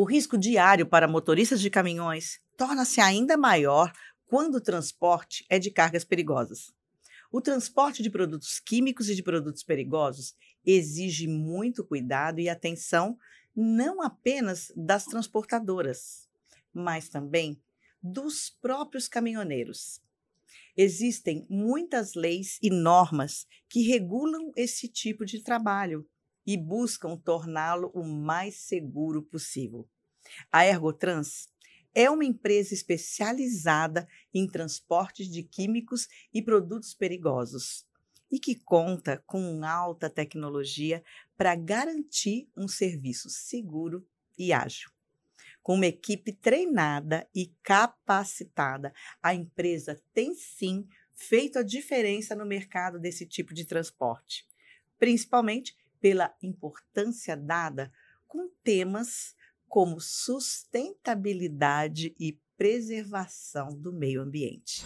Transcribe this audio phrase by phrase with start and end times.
[0.00, 3.92] O risco diário para motoristas de caminhões torna-se ainda maior
[4.26, 6.72] quando o transporte é de cargas perigosas.
[7.30, 10.34] O transporte de produtos químicos e de produtos perigosos
[10.64, 13.18] exige muito cuidado e atenção,
[13.54, 16.26] não apenas das transportadoras,
[16.72, 17.60] mas também
[18.02, 20.00] dos próprios caminhoneiros.
[20.74, 26.08] Existem muitas leis e normas que regulam esse tipo de trabalho
[26.50, 29.88] e buscam torná-lo o mais seguro possível.
[30.50, 31.48] A Ergotrans
[31.94, 37.86] é uma empresa especializada em transportes de químicos e produtos perigosos
[38.28, 41.04] e que conta com alta tecnologia
[41.36, 44.04] para garantir um serviço seguro
[44.36, 44.90] e ágil.
[45.62, 52.98] Com uma equipe treinada e capacitada, a empresa tem sim feito a diferença no mercado
[52.98, 54.44] desse tipo de transporte,
[54.98, 57.92] principalmente pela importância dada
[58.26, 59.36] com temas
[59.68, 64.82] como sustentabilidade e preservação do meio ambiente.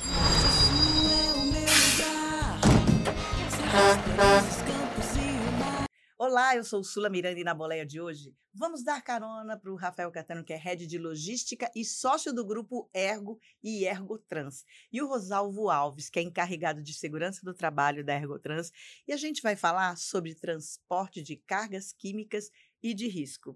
[6.27, 9.77] Olá, eu sou Sula Miranda e na boleia de hoje vamos dar carona para o
[9.77, 15.03] Rafael Catano, que é head de logística e sócio do grupo Ergo e Ergotrans, e
[15.03, 18.73] o Rosalvo Alves, que é encarregado de segurança do trabalho da Ergotrans,
[19.07, 22.51] e a gente vai falar sobre transporte de cargas químicas
[22.83, 23.55] e de risco.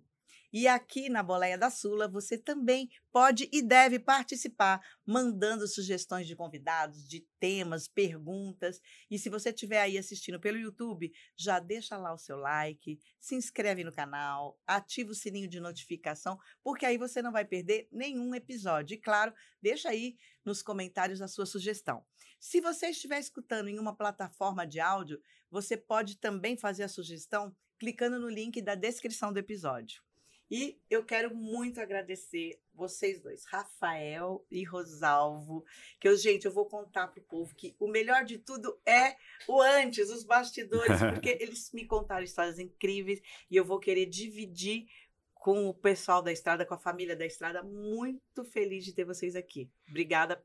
[0.52, 6.34] E aqui na Boleia da Sula você também pode e deve participar, mandando sugestões de
[6.34, 8.80] convidados, de temas, perguntas.
[9.10, 13.34] E se você estiver aí assistindo pelo YouTube, já deixa lá o seu like, se
[13.34, 18.34] inscreve no canal, ativa o sininho de notificação, porque aí você não vai perder nenhum
[18.34, 18.94] episódio.
[18.94, 22.04] E claro, deixa aí nos comentários a sua sugestão.
[22.40, 27.54] Se você estiver escutando em uma plataforma de áudio, você pode também fazer a sugestão
[27.78, 30.07] clicando no link da descrição do episódio.
[30.50, 35.64] E eu quero muito agradecer vocês dois, Rafael e Rosalvo,
[36.00, 39.16] que eu, gente, eu vou contar para o povo que o melhor de tudo é
[39.46, 43.20] o antes, os bastidores, porque eles me contaram histórias incríveis
[43.50, 44.86] e eu vou querer dividir
[45.34, 47.62] com o pessoal da estrada, com a família da estrada.
[47.62, 49.70] Muito feliz de ter vocês aqui.
[49.88, 50.40] Obrigada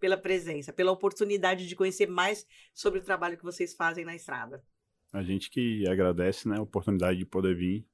[0.00, 4.64] pela presença, pela oportunidade de conhecer mais sobre o trabalho que vocês fazem na estrada.
[5.12, 7.86] A gente que agradece né, a oportunidade de poder vir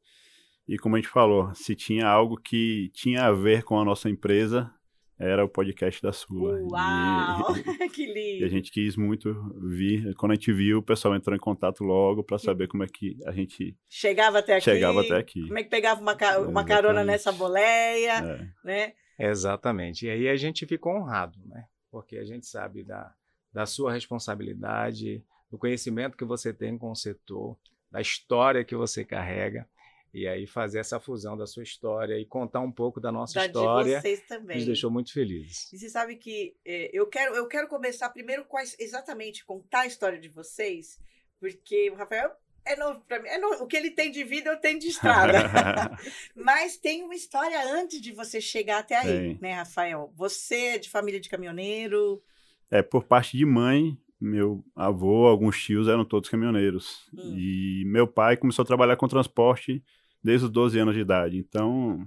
[0.70, 4.08] e como a gente falou, se tinha algo que tinha a ver com a nossa
[4.08, 4.72] empresa,
[5.18, 6.60] era o podcast da Sula.
[6.62, 7.56] Uau!
[7.56, 8.42] E, que lindo!
[8.42, 9.34] E a gente quis muito
[9.68, 10.14] vir.
[10.14, 13.18] Quando a gente viu, o pessoal entrou em contato logo para saber como é que
[13.26, 14.64] a gente chegava até aqui.
[14.64, 15.42] Chegava até aqui.
[15.42, 18.48] Como é que pegava uma, uma carona nessa boleia, é.
[18.64, 18.92] né?
[19.18, 20.06] Exatamente.
[20.06, 21.64] E aí a gente ficou honrado, né?
[21.90, 23.12] Porque a gente sabe da,
[23.52, 25.20] da sua responsabilidade,
[25.50, 27.58] do conhecimento que você tem com o setor,
[27.90, 29.68] da história que você carrega.
[30.12, 33.46] E aí fazer essa fusão da sua história e contar um pouco da nossa da
[33.46, 33.96] história.
[33.96, 34.56] De vocês também.
[34.56, 35.72] Nos deixou muito felizes.
[35.72, 39.86] E você sabe que é, eu, quero, eu quero começar primeiro com exatamente contar a
[39.86, 40.98] história de vocês,
[41.38, 42.32] porque o Rafael
[42.64, 43.28] é novo para mim.
[43.28, 43.62] É novo.
[43.62, 45.32] O que ele tem de vida, eu tenho de estrada.
[46.34, 50.12] Mas tem uma história antes de você chegar até aí, né, Rafael?
[50.16, 52.20] Você é de família de caminhoneiro.
[52.68, 57.08] É, por parte de mãe, meu avô, alguns tios eram todos caminhoneiros.
[57.14, 57.36] Hum.
[57.36, 59.82] E meu pai começou a trabalhar com transporte
[60.22, 61.38] desde os 12 anos de idade.
[61.38, 62.06] Então,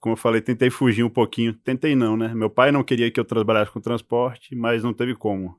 [0.00, 1.54] como eu falei, tentei fugir um pouquinho.
[1.54, 2.34] Tentei não, né?
[2.34, 5.58] Meu pai não queria que eu trabalhasse com transporte, mas não teve como.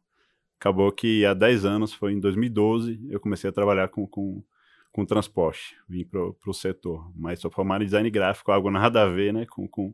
[0.59, 4.43] Acabou que há 10 anos, foi em 2012, eu comecei a trabalhar com, com,
[4.91, 5.77] com transporte.
[5.87, 7.11] Vim para o setor.
[7.15, 9.93] Mas sou formado em design gráfico, algo nada a ver né, com, com,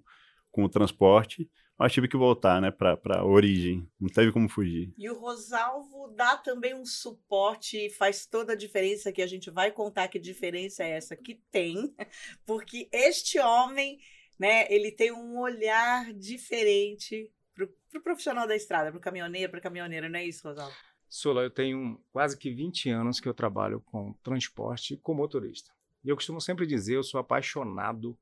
[0.51, 3.89] com o transporte mas tive que voltar, né, para a origem.
[3.99, 4.93] Não teve como fugir.
[4.97, 9.71] E o Rosalvo dá também um suporte, faz toda a diferença que a gente vai
[9.71, 11.93] contar que diferença é essa que tem,
[12.45, 13.99] porque este homem,
[14.39, 19.51] né, ele tem um olhar diferente para o pro profissional da estrada, para o caminhoneiro,
[19.51, 20.75] para a caminhoneira, não é isso, Rosalvo?
[21.09, 25.71] Sula, eu tenho quase que 20 anos que eu trabalho com transporte com motorista.
[26.03, 28.17] E eu costumo sempre dizer, eu sou apaixonado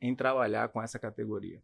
[0.00, 1.62] em trabalhar com essa categoria.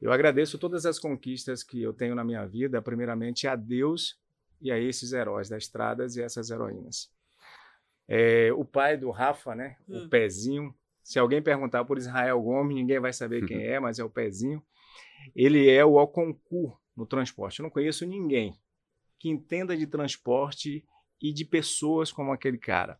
[0.00, 4.18] Eu agradeço todas as conquistas que eu tenho na minha vida, primeiramente a Deus
[4.60, 7.10] e a esses heróis das estradas e essas heroínas.
[8.06, 9.76] É, o pai do Rafa, né?
[9.88, 10.04] Hum.
[10.04, 10.74] O Pezinho.
[11.02, 14.62] Se alguém perguntar por Israel Gomes, ninguém vai saber quem é, mas é o Pezinho.
[15.34, 17.58] Ele é o Alconcur no transporte.
[17.58, 18.58] Eu não conheço ninguém
[19.18, 20.84] que entenda de transporte
[21.20, 22.98] e de pessoas como aquele cara.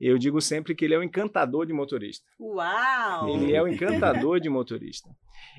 [0.00, 2.26] Eu digo sempre que ele é o encantador de motorista.
[2.40, 3.28] Uau!
[3.28, 5.10] Ele é o encantador de motorista.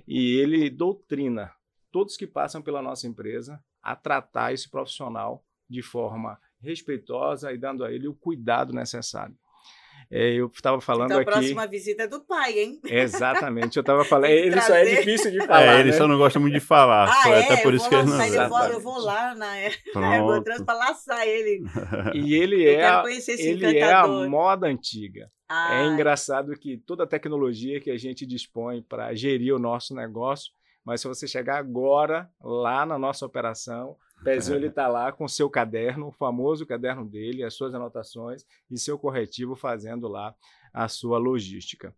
[0.07, 1.53] E ele doutrina
[1.91, 7.83] todos que passam pela nossa empresa a tratar esse profissional de forma respeitosa e dando
[7.83, 9.35] a ele o cuidado necessário.
[10.11, 11.31] É, eu estava falando então, a aqui.
[11.31, 12.79] próxima visita é do pai, hein?
[12.83, 13.77] Exatamente.
[13.77, 14.29] Eu estava falando.
[14.29, 14.95] Ele só é trazer.
[14.97, 15.63] difícil de falar.
[15.77, 15.97] É, ele né?
[15.97, 17.09] só não gosta muito de falar.
[17.09, 17.43] Ah, é?
[17.45, 18.25] até por eu isso vou que ele não.
[18.25, 19.55] ele, eu, vou, eu vou lá na.
[20.17, 21.63] Ergotrans para laçar ele.
[22.13, 24.29] E ele Eu é, quero a, conhecer esse ele é a encantador.
[24.29, 25.29] moda antiga.
[25.47, 29.93] Ah, É engraçado que toda a tecnologia que a gente dispõe para gerir o nosso
[29.95, 30.51] negócio,
[30.85, 35.49] mas se você chegar agora lá na nossa operação, Pezinho ele está lá com seu
[35.49, 40.35] caderno, o famoso caderno dele, as suas anotações e seu corretivo fazendo lá
[40.73, 41.95] a sua logística.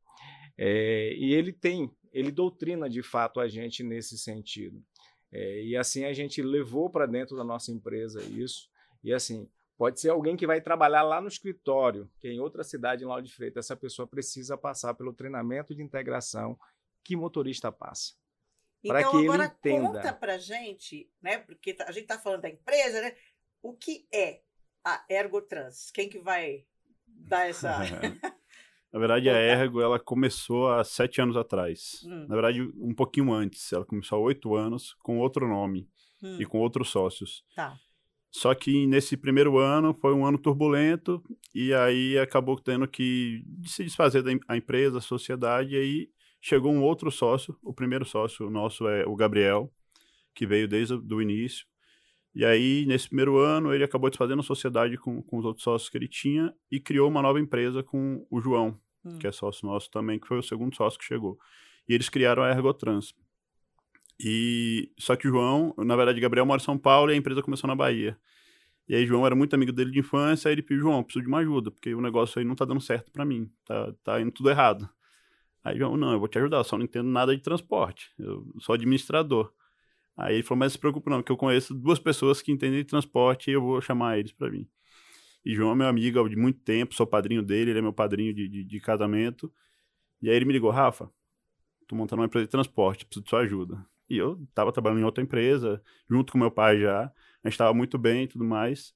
[0.58, 4.82] É, e ele tem, ele doutrina de fato a gente nesse sentido.
[5.32, 8.70] É, e assim a gente levou para dentro da nossa empresa isso.
[9.04, 12.64] E assim, pode ser alguém que vai trabalhar lá no escritório, que é em outra
[12.64, 13.66] cidade em Lauro de Freitas.
[13.66, 16.58] Essa pessoa precisa passar pelo treinamento de integração
[17.04, 18.14] que motorista passa.
[18.84, 19.88] Então que ele agora entenda.
[19.88, 21.38] conta pra gente, né?
[21.40, 23.14] Porque tá- a gente tá falando da empresa, né?
[23.62, 24.42] O que é
[24.84, 25.90] a Ergotrans?
[25.92, 26.66] Quem que vai
[27.08, 27.78] dar essa.
[28.92, 29.34] Na verdade, a.
[29.34, 32.04] Ergo ela começou há sete anos atrás.
[32.06, 32.28] Hum.
[32.28, 33.72] Na verdade, um pouquinho antes.
[33.74, 35.90] Ela começou há oito anos com outro nome
[36.22, 37.44] Hum, e com outros sócios.
[37.56, 37.76] Tá.
[38.32, 43.84] Só que nesse primeiro ano foi um ano turbulento e aí acabou tendo que se
[43.84, 46.10] desfazer da em- a empresa, a sociedade, e aí
[46.44, 49.72] chegou um outro sócio, o primeiro sócio nosso é o Gabriel,
[50.36, 51.66] que veio desde o início.
[52.36, 55.90] E aí, nesse primeiro ano, ele acabou desfazendo a sociedade com, com os outros sócios
[55.90, 59.20] que ele tinha e criou uma nova empresa com o João, Hum.
[59.20, 61.38] que é sócio nosso também, que foi o segundo sócio que chegou.
[61.88, 63.14] E eles criaram a Ergotrans.
[64.20, 67.42] E só que o João, na verdade, Gabriel mora em São Paulo e a empresa
[67.42, 68.18] começou na Bahia.
[68.88, 71.30] E aí João era muito amigo dele de infância, aí ele pediu, João, preciso de
[71.30, 74.32] uma ajuda, porque o negócio aí não tá dando certo pra mim, tá, tá indo
[74.32, 74.90] tudo errado.
[75.64, 78.46] Aí João, não, eu vou te ajudar, eu só não entendo nada de transporte, eu
[78.60, 79.52] sou administrador.
[80.16, 82.86] Aí ele falou, mas se preocupe não, que eu conheço duas pessoas que entendem de
[82.86, 84.70] transporte e eu vou chamar eles pra vir.
[85.46, 88.34] E João é meu amigo de muito tempo, sou padrinho dele, ele é meu padrinho
[88.34, 89.52] de, de, de casamento.
[90.22, 91.10] E aí ele me ligou, Rafa,
[91.88, 93.86] tô montando uma empresa de transporte, preciso de sua ajuda.
[94.10, 97.12] E eu tava trabalhando em outra empresa, junto com meu pai já,
[97.44, 98.94] a gente tava muito bem e tudo mais.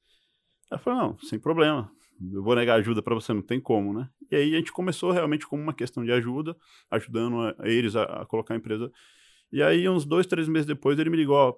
[0.71, 1.91] Eu falei, não, sem problema,
[2.33, 4.09] eu vou negar ajuda para você, não tem como, né?
[4.31, 6.55] E aí a gente começou realmente como uma questão de ajuda,
[6.91, 8.91] ajudando a, a eles a, a colocar a empresa.
[9.51, 11.55] E aí, uns dois, três meses depois, ele me ligou, ó,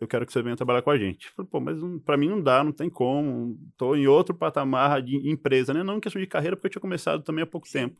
[0.00, 1.26] eu quero que você venha trabalhar com a gente.
[1.28, 5.02] Eu falei, pô, mas pra mim não dá, não tem como, tô em outro patamar
[5.02, 5.82] de empresa, né?
[5.82, 7.96] Não em questão de carreira, porque eu tinha começado também há pouco tempo.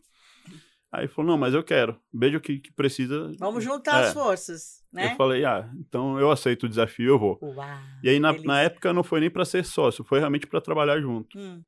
[0.93, 3.33] Aí ele falou, não, mas eu quero, veja o que, que precisa.
[3.39, 4.07] Vamos juntar É.
[4.09, 5.13] as forças, né?
[5.13, 7.39] Eu falei, ah, então eu aceito o desafio, eu vou.
[7.41, 7.67] Uau,
[8.03, 11.01] E aí, na, na época, não foi nem para ser sócio, foi realmente para trabalhar
[11.01, 11.39] junto.
[11.39, 11.63] Hum,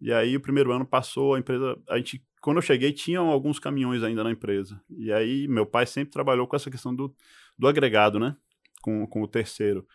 [0.00, 1.80] E aí, o primeiro ano passou, a empresa.
[1.88, 4.80] A gente, quando eu cheguei, tinham alguns caminhões ainda na empresa.
[4.90, 7.14] E aí, meu pai sempre trabalhou com essa questão do,
[7.58, 8.36] do agregado, né?
[8.82, 9.86] Com, com o terceiro.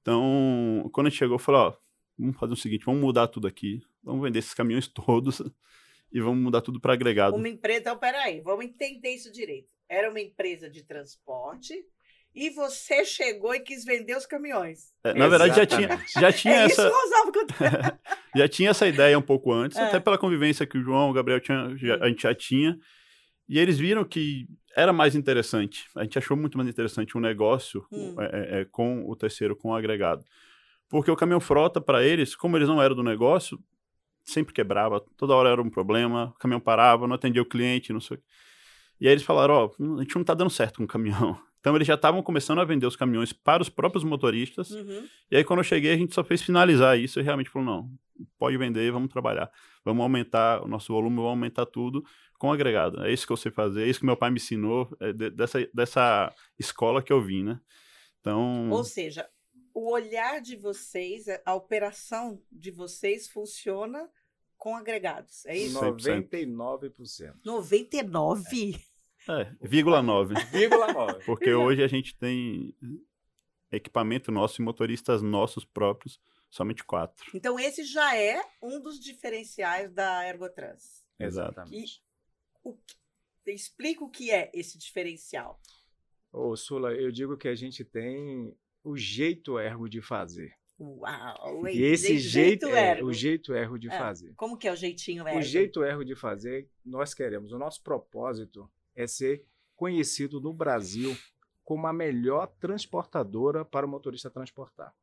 [0.00, 1.74] Então, quando a gente chegou, eu falei: ó,
[2.18, 5.42] vamos fazer o seguinte, vamos mudar tudo aqui, vamos vender esses caminhões todos
[6.12, 7.36] e vamos mudar tudo para agregado.
[7.36, 9.72] Uma empresa, então, peraí, vamos entender isso direito.
[9.88, 11.74] Era uma empresa de transporte
[12.34, 14.92] e você chegou e quis vender os caminhões.
[15.04, 15.88] É, na verdade, já tinha,
[16.20, 16.82] já tinha é essa.
[16.82, 16.92] eu
[18.36, 19.82] já tinha essa ideia um pouco antes, É.
[19.84, 22.76] até pela convivência que o João, o Gabriel tinha, já- a gente já tinha.
[23.48, 24.46] E eles viram que
[24.76, 25.86] era mais interessante.
[25.96, 28.16] A gente achou muito mais interessante um negócio Hum.
[28.18, 30.24] é, é, é, com o terceiro, com o agregado.
[30.88, 33.58] Porque o caminhão frota, para eles, como eles não eram do negócio,
[34.24, 38.00] sempre quebrava, toda hora era um problema, o caminhão parava, não atendia o cliente, não
[38.00, 38.24] sei o quê.
[39.00, 41.38] E aí eles falaram, ó, a gente não tá dando certo com o caminhão.
[41.64, 45.08] Então eles já estavam começando a vender os caminhões para os próprios motoristas, Uhum.
[45.30, 47.90] e aí, quando eu cheguei, a gente só fez finalizar isso e realmente falou: não,
[48.38, 49.50] pode vender, vamos trabalhar.
[49.82, 52.04] Vamos aumentar o nosso volume, vamos aumentar tudo
[52.38, 53.02] com agregado.
[53.02, 55.30] É isso que eu sei fazer, é isso que meu pai me ensinou, é de-
[55.30, 57.58] dessa, dessa escola que eu vim, né?
[58.20, 59.26] Então, Ou seja,
[59.72, 64.06] o olhar de vocês, a operação de vocês funciona
[64.58, 65.46] com agregados.
[65.46, 65.80] É isso?
[65.80, 67.34] 99%.
[67.44, 68.74] 99?
[68.74, 68.93] é,
[69.60, 70.34] vírgula 9.
[70.50, 71.24] Vírgula 9.
[71.24, 72.74] Porque hoje a gente tem
[73.70, 77.24] equipamento nosso e motoristas nossos próprios, somente quatro.
[77.34, 81.04] Então, esse já é um dos diferenciais da Ergotrans.
[81.18, 82.02] Exatamente.
[82.62, 82.96] O que-
[83.46, 85.60] Explica o que é esse diferencial.
[86.32, 90.54] Ô, Sula, eu digo que a gente tem o jeito ergo de fazer.
[90.80, 91.68] Uau!
[91.68, 93.08] E esse jeito, é, ergo.
[93.08, 93.98] o jeito ergo de É.
[93.98, 94.32] fazer.
[94.34, 95.38] Como que é o jeitinho ergo?
[95.38, 97.52] O jeito ergo de fazer, nós queremos.
[97.52, 99.44] O nosso propósito é ser
[99.76, 101.16] conhecido no Brasil
[101.64, 104.94] como a melhor transportadora para o motorista transportar.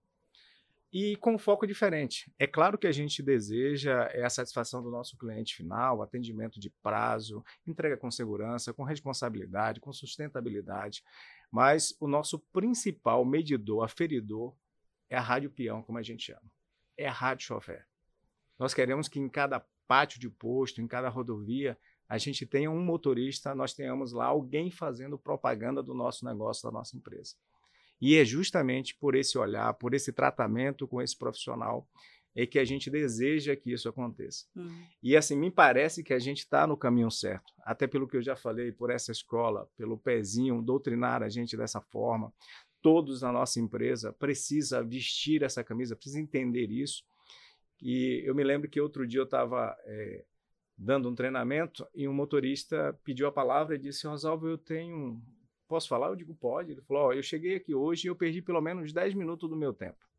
[0.93, 2.31] E com um foco diferente.
[2.37, 6.69] É claro que a gente deseja é a satisfação do nosso cliente final, atendimento de
[6.83, 11.01] prazo, entrega com segurança, com responsabilidade, com sustentabilidade.
[11.49, 14.53] Mas o nosso principal medidor, aferidor,
[15.09, 16.51] é a rádio peão, como a gente chama.
[16.97, 17.87] É a rádio chofer.
[18.59, 21.77] Nós queremos que em cada pátio de posto, em cada rodovia,
[22.11, 26.69] a gente tenha um motorista, nós tenhamos lá alguém fazendo propaganda do nosso negócio, da
[26.69, 27.35] nossa empresa.
[28.01, 31.87] E é justamente por esse olhar, por esse tratamento com esse profissional,
[32.35, 34.45] é que a gente deseja que isso aconteça.
[34.53, 34.83] Uhum.
[35.01, 37.53] E assim, me parece que a gente está no caminho certo.
[37.63, 41.79] Até pelo que eu já falei, por essa escola, pelo pezinho, doutrinar a gente dessa
[41.79, 42.33] forma.
[42.81, 47.05] Todos na nossa empresa precisa vestir essa camisa, precisa entender isso.
[47.81, 50.25] E eu me lembro que outro dia eu estava é,
[50.77, 55.21] dando um treinamento e um motorista pediu a palavra e disse: Rosalvo, eu tenho.
[55.67, 56.07] Posso falar?
[56.07, 56.71] Eu digo: pode.
[56.71, 59.55] Ele falou: oh, eu cheguei aqui hoje e eu perdi pelo menos 10 minutos do
[59.55, 60.11] meu tempo.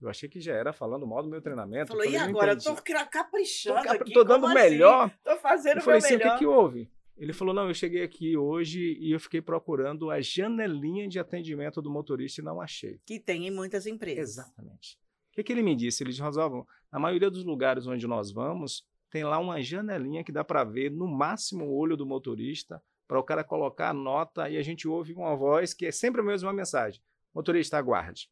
[0.00, 1.88] Eu achei que já era falando mal do meu treinamento.
[1.88, 2.52] Falou, e agora?
[2.52, 2.74] Eu tô
[3.10, 4.12] caprichando tô, aqui.
[4.12, 5.06] Tô dando o melhor.
[5.06, 5.14] Assim?
[5.22, 6.28] Tô fazendo eu falei assim, melhor.
[6.28, 6.90] o que, que houve?
[7.18, 11.82] Ele falou, não, eu cheguei aqui hoje e eu fiquei procurando a janelinha de atendimento
[11.82, 12.98] do motorista e não achei.
[13.04, 14.38] Que tem em muitas empresas.
[14.38, 14.98] Exatamente.
[15.30, 16.02] O que, que ele me disse?
[16.02, 20.32] Ele disse, Rosalvo, na maioria dos lugares onde nós vamos, tem lá uma janelinha que
[20.32, 24.48] dá para ver no máximo o olho do motorista, para o cara colocar a nota
[24.48, 27.02] e a gente ouve uma voz que é sempre a mesma mensagem.
[27.34, 28.30] Motorista, aguarde.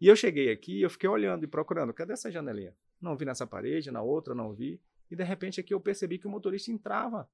[0.00, 2.74] E eu cheguei aqui, eu fiquei olhando e procurando, cadê essa janelinha?
[3.00, 4.80] Não vi nessa parede, na outra não vi.
[5.08, 7.30] E de repente aqui eu percebi que o motorista entrava.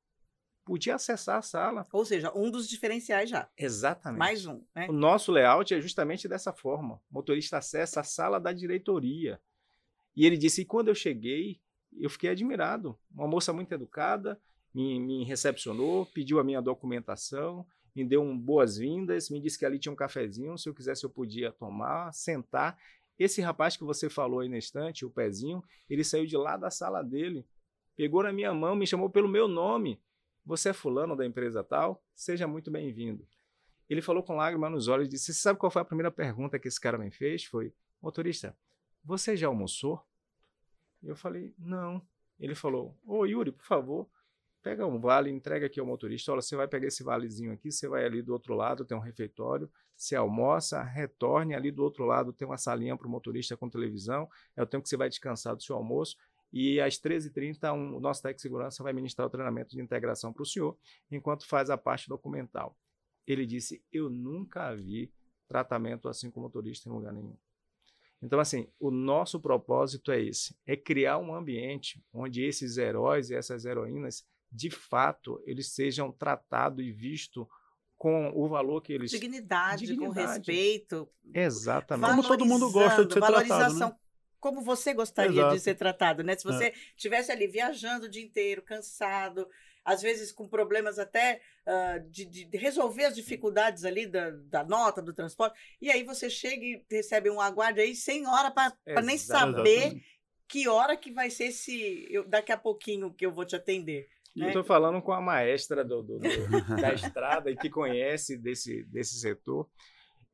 [0.65, 1.87] Podia acessar a sala.
[1.93, 3.51] Ou seja, um dos diferenciais já.
[3.57, 4.19] Exatamente.
[4.19, 4.63] Mais um.
[4.75, 4.87] Né?
[4.89, 6.95] O nosso layout é justamente dessa forma.
[7.11, 9.41] O motorista acessa a sala da diretoria.
[10.17, 11.61] E ele disse: e quando eu cheguei,
[11.99, 12.99] eu fiquei admirado.
[13.15, 14.41] Uma moça muito educada
[14.75, 19.79] me, me recepcionou, pediu a minha documentação, me deu um boas-vindas, me disse que ali
[19.79, 22.77] tinha um cafezinho, se eu quisesse eu podia tomar, sentar.
[23.17, 26.71] Esse rapaz que você falou aí na estante, o pezinho, ele saiu de lá da
[26.71, 27.47] sala dele,
[27.97, 30.01] pegou na minha mão, me chamou pelo meu nome.
[30.45, 32.03] Você é fulano da empresa tal?
[32.15, 33.25] Seja muito bem-vindo.
[33.89, 36.59] Ele falou com lágrimas nos olhos e disse: Você sabe qual foi a primeira pergunta
[36.59, 37.45] que esse cara me fez?
[37.45, 37.73] Foi:
[38.03, 38.57] Motorista,
[39.05, 40.05] você já almoçou?
[41.05, 42.03] Eu falei: Não.
[42.39, 44.09] Ele falou: Ô Yuri, por favor,
[44.63, 46.33] pega um vale, entrega aqui ao motorista.
[46.33, 49.01] Olha, você vai pegar esse valezinho aqui, você vai ali do outro lado, tem um
[49.01, 53.69] refeitório, você almoça, retorne ali do outro lado, tem uma salinha para o motorista com
[53.69, 56.17] televisão, é o tempo que você vai descansar do seu almoço.
[56.53, 60.33] E às 13h30, um, o nosso técnico de segurança vai ministrar o treinamento de integração
[60.33, 60.79] para o senhor,
[61.11, 62.77] enquanto faz a parte documental.
[63.27, 65.13] Ele disse: Eu nunca vi
[65.49, 67.37] tratamento assim com motorista em lugar nenhum.
[68.25, 73.35] Então, assim, o nosso propósito é esse: é criar um ambiente onde esses heróis e
[73.35, 77.45] essas heroínas de fato, eles sejam tratados e vistos
[77.97, 79.11] com o valor que eles...
[79.11, 80.15] Dignidade, Dignidade.
[80.15, 81.09] com respeito.
[81.33, 82.09] Exatamente.
[82.09, 83.59] Como todo mundo gosta de ser valorização.
[83.59, 83.99] tratado, né?
[84.39, 85.55] Como você gostaria Exato.
[85.55, 86.37] de ser tratado, né?
[86.37, 87.35] Se você estivesse é.
[87.35, 89.49] ali viajando o dia inteiro, cansado,
[89.85, 95.03] às vezes com problemas até uh, de, de, resolver as dificuldades ali da, da, nota,
[95.03, 99.19] do transporte, e aí você chega e recebe um aguarde aí sem hora para nem
[99.19, 100.03] saber
[100.49, 102.07] que hora que vai ser esse.
[102.11, 104.09] Eu, daqui a pouquinho que eu vou te atender.
[104.37, 104.49] Né?
[104.49, 109.19] Estou falando com a maestra do, do, do da estrada e que conhece desse, desse
[109.21, 109.69] setor.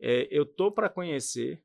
[0.00, 1.62] É, eu tô para conhecer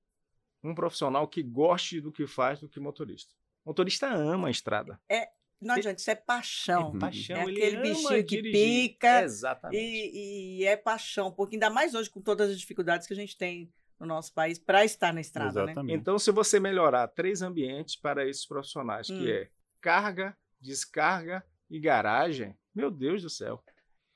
[0.61, 3.33] um profissional que goste do que faz do que motorista.
[3.63, 4.99] O motorista ama a estrada.
[5.09, 5.29] É,
[5.65, 6.93] não adianta, isso é paixão.
[6.95, 7.37] É paixão.
[7.37, 9.23] É aquele bichinho que pica.
[9.23, 9.81] Exatamente.
[9.81, 13.37] E, e, é paixão, porque ainda mais hoje com todas as dificuldades que a gente
[13.37, 15.65] tem no nosso país para estar na estrada.
[15.65, 15.71] Né?
[15.71, 15.95] Exatamente.
[15.95, 15.99] Né?
[15.99, 19.17] Então, se você melhorar três ambientes para esses profissionais, hum.
[19.17, 19.49] que é
[19.81, 23.63] carga, descarga e garagem, meu Deus do céu,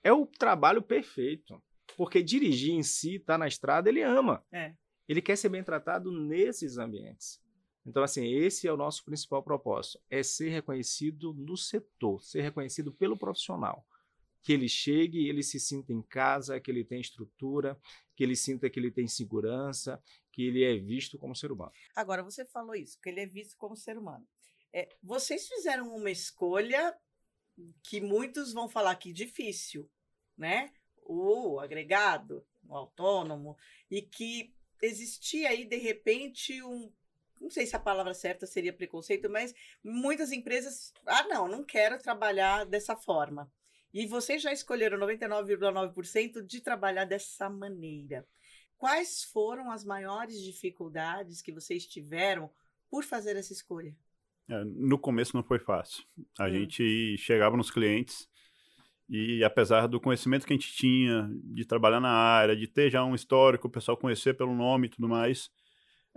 [0.04, 1.62] é o trabalho perfeito.
[1.98, 4.44] Porque dirigir em si, estar tá na estrada, ele ama.
[4.52, 4.74] É.
[5.08, 7.42] Ele quer ser bem tratado nesses ambientes.
[7.90, 12.94] Então, assim, esse é o nosso principal propósito: é ser reconhecido no setor, ser reconhecido
[12.94, 13.84] pelo profissional.
[14.42, 17.78] Que ele chegue, ele se sinta em casa, que ele tem estrutura,
[18.16, 21.72] que ele sinta que ele tem segurança, que ele é visto como ser humano.
[21.96, 24.26] Agora, você falou isso, que ele é visto como ser humano.
[24.72, 26.96] É, vocês fizeram uma escolha
[27.84, 29.90] que muitos vão falar que difícil,
[30.38, 30.72] né?
[31.04, 33.58] O agregado, o autônomo,
[33.90, 36.94] e que existia aí, de repente, um.
[37.40, 39.54] Não sei se a palavra certa seria preconceito, mas
[39.84, 40.94] muitas empresas.
[41.06, 43.52] Ah, não, não quero trabalhar dessa forma.
[43.94, 48.26] E vocês já escolheram 99,9% de trabalhar dessa maneira.
[48.78, 52.50] Quais foram as maiores dificuldades que vocês tiveram
[52.90, 53.96] por fazer essa escolha?
[54.50, 56.04] É, no começo não foi fácil.
[56.38, 56.52] A hum.
[56.52, 58.28] gente chegava nos clientes
[59.10, 63.04] e apesar do conhecimento que a gente tinha de trabalhar na área, de ter já
[63.04, 65.50] um histórico, o pessoal conhecer pelo nome e tudo mais,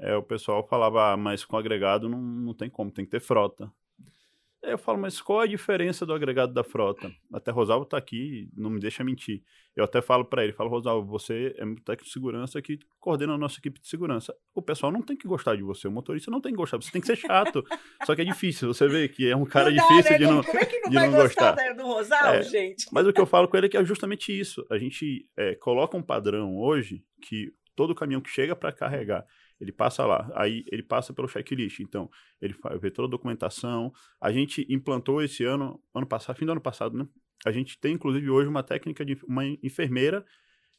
[0.02, 3.21] é, o pessoal falava, ah, mas com agregado não, não tem como, tem que ter
[3.21, 3.73] frota.
[4.61, 7.11] Eu falo, mas qual a diferença do agregado da frota?
[7.32, 9.42] Até Rosalvo está aqui, não me deixa mentir.
[9.75, 13.35] Eu até falo para ele, falo, Rosalvo, você é um técnico de segurança que coordena
[13.35, 14.32] a nossa equipe de segurança.
[14.54, 16.92] O pessoal não tem que gostar de você, o motorista não tem que gostar, você
[16.92, 17.64] tem que ser chato.
[18.06, 20.18] Só que é difícil, você vê que é um cara não dá, difícil né?
[20.18, 21.73] de não, Como é que não de vai não gostar gostar.
[21.75, 22.87] do Rosalvo, É, gente?
[22.92, 24.64] Mas o que eu falo com ele é que é justamente isso.
[24.71, 29.26] A gente é, coloca um padrão hoje que todo caminhão que chega para carregar,
[29.62, 31.78] ele passa lá, aí ele passa pelo checklist.
[31.81, 33.92] Então, ele vê toda a documentação.
[34.21, 37.07] A gente implantou esse ano, ano passado, fim do ano passado, né?
[37.47, 40.25] A gente tem, inclusive, hoje uma técnica de uma enfermeira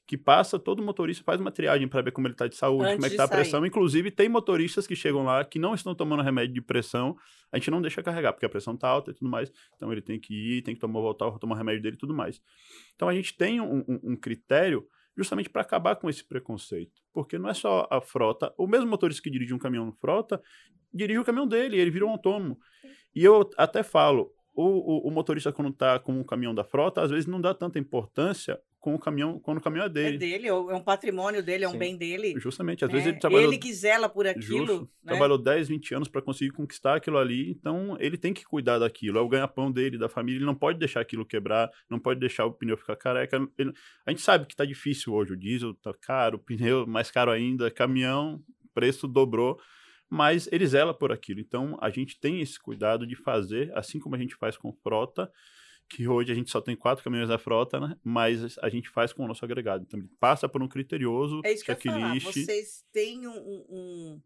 [0.05, 2.95] que passa, todo motorista faz uma triagem para ver como ele está de saúde, Antes
[2.95, 3.65] como é que está a pressão.
[3.65, 7.15] Inclusive, tem motoristas que chegam lá que não estão tomando remédio de pressão,
[7.49, 9.49] a gente não deixa carregar, porque a pressão está alta e tudo mais.
[9.77, 12.13] Então, ele tem que ir, tem que tomar, voltar, tomar o remédio dele e tudo
[12.13, 12.41] mais.
[12.95, 17.01] Então, a gente tem um, um- um critério justamente para acabar com esse preconceito.
[17.13, 20.41] Porque não é só a frota, o mesmo motorista que dirige um caminhão frota,
[20.93, 22.57] dirige o caminhão dele, ele vira um autônomo.
[23.15, 27.01] E eu até falo, o, o, o motorista quando está com o caminhão da frota,
[27.01, 30.17] às vezes não dá tanta importância com o caminhão, quando o caminhão é É dele.
[30.17, 31.77] dele, é um patrimônio dele, é um Sim.
[31.77, 32.37] bem dele.
[32.37, 32.95] Justamente, às né?
[32.95, 34.43] vezes ele trabalhou Ele que zela por aquilo.
[34.67, 34.89] Justo.
[35.01, 35.13] né?
[35.13, 39.17] Trabalhou 10, 20 anos para conseguir conquistar aquilo ali, então ele tem que cuidar daquilo.
[39.17, 40.39] É o ganha-pão dele, da família.
[40.39, 43.37] Ele não pode deixar aquilo quebrar, não pode deixar o pneu ficar careca.
[43.57, 43.71] Ele-
[44.05, 45.31] a gente sabe que tá difícil hoje.
[45.31, 49.57] O diesel tá caro, o pneu mais caro ainda, caminhão, preço dobrou.
[50.09, 51.39] Mas ele zela por aquilo.
[51.39, 55.31] Então a gente tem esse cuidado de fazer, assim como a gente faz com frota,
[55.89, 57.95] que hoje a gente só tem quatro caminhões da frota, né?
[58.03, 59.83] Mas a gente faz com o nosso agregado.
[59.87, 62.13] Então ele passa por um criterioso, É isso que eu ia falar.
[62.19, 62.45] checklist.
[62.45, 63.37] Vocês têm um,
[63.69, 64.21] um-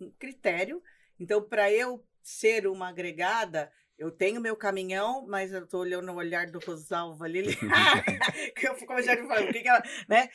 [0.00, 0.82] um critério.
[1.20, 6.16] Então, para eu ser uma agregada, eu tenho meu caminhão, mas eu estou olhando o
[6.16, 7.42] olhar do Rosalvo ali.
[8.56, 9.82] Que eu fico já falando, o que, que ela.
[10.08, 10.28] Né?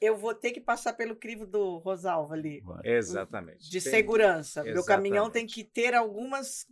[0.00, 2.62] Eu vou ter que passar pelo crivo do Rosalvo ali.
[2.84, 3.68] Exatamente.
[3.70, 4.62] De Tem- segurança.
[4.64, 5.54] Meu caminhão tem Exatamente.
[5.54, 6.66] que ter algumas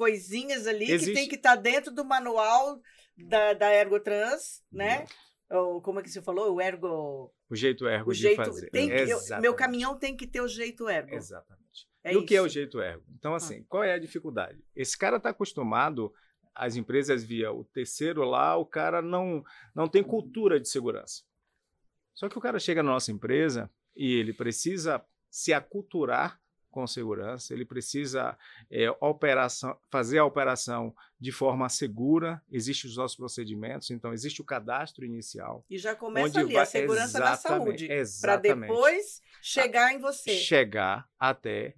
[0.00, 2.80] coisinhas ali que Existe- tem que estar dentro do manual
[3.28, 5.04] da, da Ergotrans, né?
[5.50, 6.54] Ou como é que você falou?
[6.54, 7.30] O Ergo.
[7.50, 8.36] O jeito ergo O de jeito.
[8.36, 8.70] fazer.
[8.70, 11.14] Tem que- eu- meu caminhão tem que ter o jeito Ergo.
[11.14, 11.86] Exatamente.
[12.02, 12.56] É e o que é o isso.
[12.56, 12.60] Ah.
[12.60, 13.04] jeito ergo?
[13.18, 14.58] Então, assim, qual é a dificuldade?
[14.74, 16.10] Esse cara está acostumado,
[16.54, 21.22] as empresas via o terceiro lá, o cara não, não tem cultura de segurança.
[22.14, 27.52] Só que o cara chega na nossa empresa e ele precisa se aculturar com segurança,
[27.52, 28.36] ele precisa
[28.70, 34.44] é, operação, fazer a operação de forma segura, existem os nossos procedimentos, então existe o
[34.44, 35.64] cadastro inicial.
[35.68, 37.88] E já começa onde ali vai- a segurança da saúde.
[38.20, 40.30] Para depois chegar em você.
[40.38, 41.74] chegar até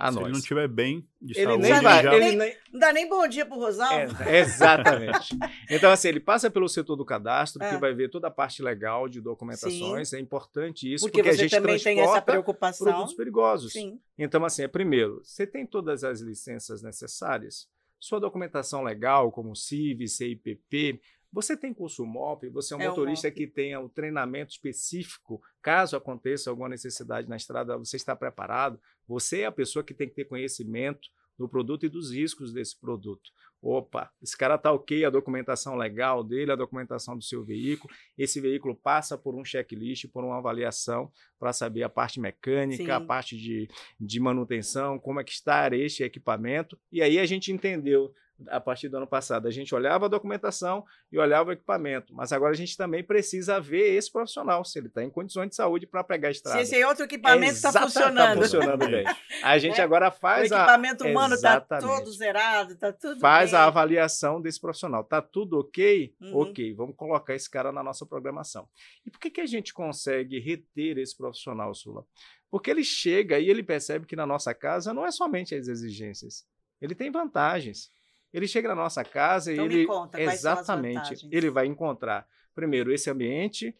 [0.00, 0.24] a Se nós.
[0.24, 2.92] ele não estiver bem de Ele saúde, nem ele vai, já- ele nem, Não dá
[2.92, 4.22] nem bom dia pro Rosalvo.
[4.22, 5.36] É, exatamente.
[5.70, 7.78] Então, assim, ele passa pelo setor do cadastro, que É.
[7.78, 10.12] vai ver toda a parte legal de documentações.
[10.12, 12.86] É importante isso, porque, porque, a você gente também tem essa preocupação.
[12.86, 13.72] produtos perigosos.
[13.72, 14.00] Sim.
[14.18, 20.08] Então, assim, é primeiro, você tem todas as licenças necessárias, sua documentação legal, como CIV,
[20.08, 21.00] CIPP,
[21.32, 25.40] você tem curso MOP, você é um É um motorista que tenha o treinamento específico,
[25.62, 30.08] caso aconteça alguma necessidade na estrada, você está preparado, você é a pessoa que tem
[30.08, 31.08] que ter conhecimento
[31.40, 33.30] do produto e dos riscos desse produto.
[33.62, 38.40] Opa, esse cara está ok, a documentação legal dele, a documentação do seu veículo, esse
[38.40, 43.06] veículo passa por um checklist, por uma avaliação para saber a parte mecânica, a Sim.
[43.06, 46.78] parte de, de manutenção, como é que está este equipamento.
[46.92, 48.12] E aí a gente entendeu,
[48.48, 52.32] a partir do ano passado, a gente olhava a documentação e olhava o equipamento, mas
[52.32, 55.86] agora a gente também precisa ver esse profissional, se ele está em condições de saúde
[55.86, 56.60] para pegar a Se estrada.
[56.62, 58.36] esse outro equipamento está Exata- funcionando.
[58.36, 59.04] Tá funcionando bem.
[59.42, 63.50] A gente É, agora O faz a, equipamento humano está todo zerado, está tudo faz
[63.50, 63.60] bem.
[63.60, 65.04] a avaliação desse profissional.
[65.04, 66.14] Tá tudo ok?
[66.20, 66.36] Uhum.
[66.38, 68.68] Ok, vamos colocar esse cara na nossa programação.
[69.04, 72.04] E por que, que a gente consegue reter esse profissional, Sula?
[72.50, 76.44] Porque ele chega e ele percebe que na nossa casa não é somente as exigências,
[76.80, 77.88] ele tem vantagens.
[78.32, 81.50] Ele chega na nossa casa Então e me ele conta, quais são as exatamente ele
[81.50, 83.74] vai encontrar primeiro esse ambiente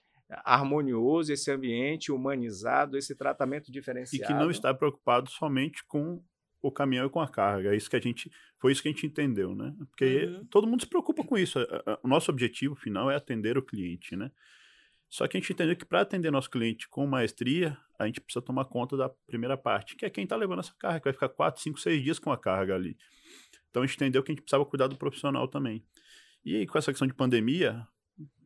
[0.44, 4.32] harmonioso, esse ambiente humanizado, esse tratamento e diferenciado.
[4.32, 6.22] que não está preocupado somente com
[6.62, 7.72] o caminhão e com a carga.
[7.72, 9.74] É isso que a gente foi isso que a gente entendeu, né?
[9.78, 10.44] Porque Uhum.
[10.50, 11.58] todo mundo se preocupa com isso.
[12.02, 14.30] O nosso objetivo final é atender o cliente, né?
[15.08, 18.44] Só que a gente entendeu que para atender nosso cliente com maestria, a gente precisa
[18.44, 21.28] tomar conta da primeira parte, que é quem está levando essa carga, que vai ficar
[21.30, 22.96] 4, 5, 6 dias com a carga ali.
[23.70, 25.84] Então a gente entendeu que a gente precisava cuidar do profissional também.
[26.44, 27.86] E aí, com essa questão de pandemia,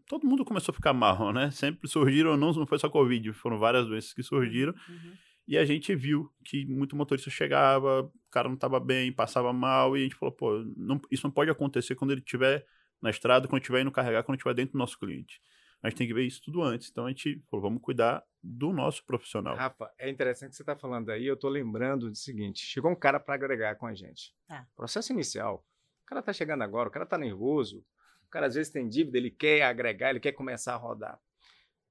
[0.06, 1.50] todo mundo começou a ficar mal, né?
[1.50, 4.74] Sempre surgiram, não, não foi só Covid, foram várias doenças que surgiram.
[4.88, 5.12] Uhum.
[5.46, 9.96] E a gente viu que muito motorista chegava, o cara não estava bem, passava mal,
[9.96, 12.64] e a gente falou, pô, não- isso não pode acontecer quando ele estiver
[13.00, 15.40] na estrada, quando estiver indo carregar, quando estiver dentro do nosso cliente.
[15.84, 16.88] A gente tem que ver isso tudo antes.
[16.88, 19.54] Então a gente falou, vamos cuidar do nosso profissional.
[19.54, 21.26] Rafa, é interessante que você está falando aí.
[21.26, 24.34] Eu estou lembrando do seguinte: chegou um cara para agregar com a gente.
[24.48, 24.66] Tá.
[24.74, 25.62] Processo inicial,
[26.02, 27.84] O cara tá chegando agora, o cara tá nervoso,
[28.26, 31.20] o cara às vezes tem dívida, ele quer agregar, ele quer começar a rodar.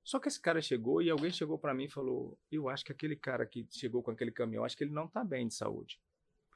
[0.03, 2.91] Só que esse cara chegou e alguém chegou para mim e falou: Eu acho que
[2.91, 6.01] aquele cara que chegou com aquele caminhão, acho que ele não tá bem de saúde.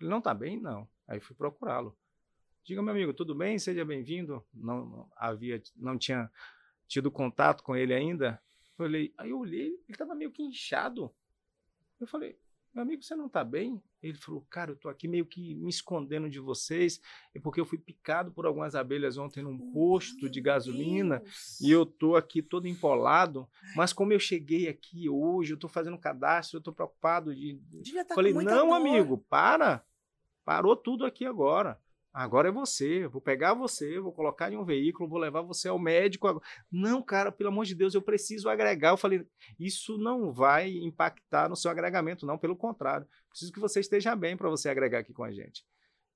[0.01, 0.59] Ele não tá bem?
[0.59, 0.89] Não.
[1.07, 1.95] Aí fui procurá-lo.
[2.63, 3.59] Diga, meu amigo, tudo bem?
[3.59, 4.43] Seja bem-vindo.
[4.51, 6.29] Não, não, havia, não tinha
[6.87, 8.41] tido contato com ele ainda.
[8.75, 11.11] Falei, aí eu olhei, ele estava meio que inchado.
[11.99, 12.37] Eu falei,
[12.73, 13.81] meu amigo, você não está bem?
[14.03, 17.01] Ele falou, cara, eu estou aqui meio que me escondendo de vocês,
[17.33, 21.59] é porque eu fui picado por algumas abelhas ontem num posto de gasolina Deus.
[21.59, 23.49] e eu estou aqui todo empolado.
[23.75, 27.59] Mas como eu cheguei aqui hoje, eu estou fazendo cadastro, eu estou preocupado de.
[27.81, 28.73] Devia estar Falei, não, dor.
[28.75, 29.83] amigo, para.
[30.45, 31.81] Parou tudo aqui agora.
[32.17, 33.05] Agora é você.
[33.05, 36.27] Eu Vou pegar você, vou colocar em um veículo, vou levar você ao médico.
[36.27, 38.89] agora." Não, cara, pelo amor de Deus, eu preciso agregar.
[38.89, 39.23] Eu falei,
[39.59, 42.35] isso não vai impactar no seu agregamento, não.
[42.35, 45.63] Pelo contrário, preciso que você esteja bem para você agregar aqui com a gente.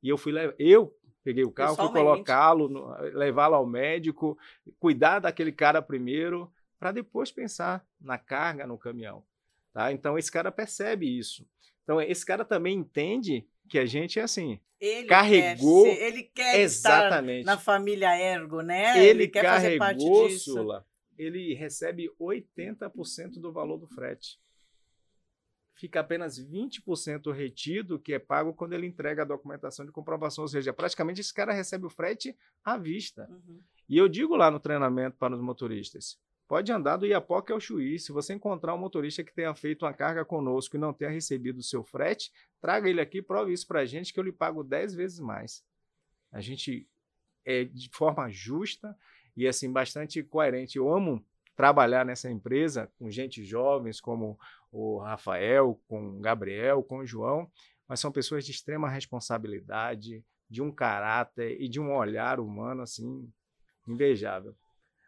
[0.02, 0.92] E eu fui levar, eu
[1.24, 2.68] peguei o carro, fui colocá-lo,
[3.14, 4.36] levá-lo ao médico,
[4.80, 9.24] cuidar daquele cara primeiro, para depois pensar na carga no caminhão.
[9.72, 9.92] Tá?
[9.92, 11.48] Então esse cara percebe isso.
[11.84, 14.60] Então esse cara também entende que a gente é assim.
[14.82, 17.46] Ele carregou- quer ser- ele quer Exatamente.
[17.46, 19.02] na família Ergo, né?
[19.02, 20.54] ele, quer fazer parte carregou, disso.
[20.54, 20.86] Sula,
[21.18, 24.38] ele recebe 80% do valor do frete.
[25.74, 30.44] Fica apenas 20% retido, que é pago quando ele entrega a documentação de comprovação.
[30.44, 33.26] Ou seja, praticamente esse cara recebe o frete à vista.
[33.32, 33.62] Uhum.
[33.88, 36.20] E eu digo lá no treinamento para os motoristas:
[36.52, 37.98] pode andar do Iapoque ao Chuí.
[37.98, 41.60] Se você encontrar um motorista que tenha feito uma carga conosco e não tenha recebido
[41.60, 44.62] o seu frete, traga ele aqui, prove isso para a gente que eu lhe pago
[44.62, 45.64] 10 vezes mais.
[46.30, 46.86] A gente
[47.46, 48.94] é de forma justa
[49.34, 50.78] e assim bastante coerente.
[50.78, 54.38] Eu amo trabalhar nessa empresa com gente jovens como
[54.74, 57.50] o Rafael, com o Gabriel, com o João,
[57.88, 63.32] mas são pessoas de extrema responsabilidade, de um caráter e de um olhar humano assim
[63.88, 64.54] invejável.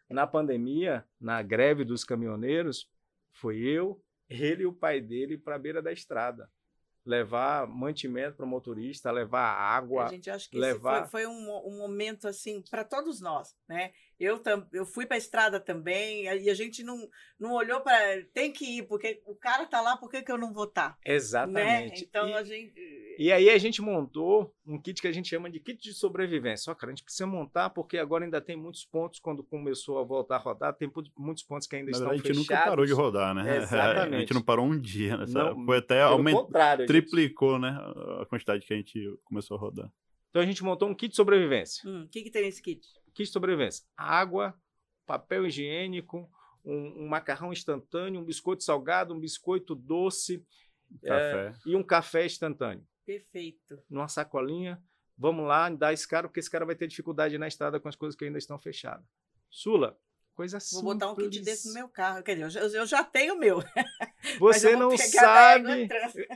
[0.10, 2.90] Na pandemia, na greve dos caminhoneiros,
[3.32, 6.50] foi eu, ele e o pai dele para a beira da estrada.
[7.06, 10.06] Levar mantimento para o motorista, levar água.
[10.06, 13.92] A gente acha que levar- foi, foi um, um momento assim para todos nós, né?
[14.24, 17.08] Eu, tam, eu fui para a estrada também e a gente não,
[17.40, 20.38] não olhou para tem que ir porque o cara tá lá, por que, que eu
[20.38, 20.90] não vou estar?
[21.06, 21.14] Né?
[21.14, 22.04] Exatamente.
[22.04, 22.74] Então e, a gente
[23.20, 26.66] e aí a gente montou um kit que a gente chama de kit de sobrevivência.
[26.66, 30.04] Só que a gente precisa montar porque agora ainda tem muitos pontos, quando começou a
[30.04, 32.60] voltar a rodar, tem muitos pontos que ainda Na estão verdade, a gente fechados.
[32.66, 33.58] nunca parou de rodar, né?
[33.58, 34.16] Exatamente.
[34.16, 35.26] A gente não parou um dia, né?
[35.28, 37.70] Não, Foi até aumentou, a gente- triplicou, né?
[38.22, 39.92] A quantidade que a gente começou a rodar.
[40.30, 41.88] Então a gente montou um kit de sobrevivência.
[41.88, 42.82] Hum, o que, que tem nesse kit?
[43.14, 44.54] Kit de sobrevivência: água,
[45.06, 46.30] papel higiênico,
[46.64, 50.46] um, um macarrão instantâneo, um biscoito salgado, um biscoito doce
[51.04, 51.54] é, Café.
[51.66, 52.86] e um café instantâneo.
[53.06, 53.82] Perfeito.
[53.90, 54.82] Numa sacolinha.
[55.18, 57.96] Vamos lá, dar esse cara, porque esse cara vai ter dificuldade na estrada com as
[57.96, 59.06] coisas que ainda estão fechadas.
[59.50, 59.98] Sula,
[60.34, 60.84] coisa Vou simples.
[60.84, 62.24] botar um kit desse no meu carro.
[62.24, 63.60] Quer dizer, eu já, eu já tenho o meu.
[64.40, 65.88] Você vou não sabe.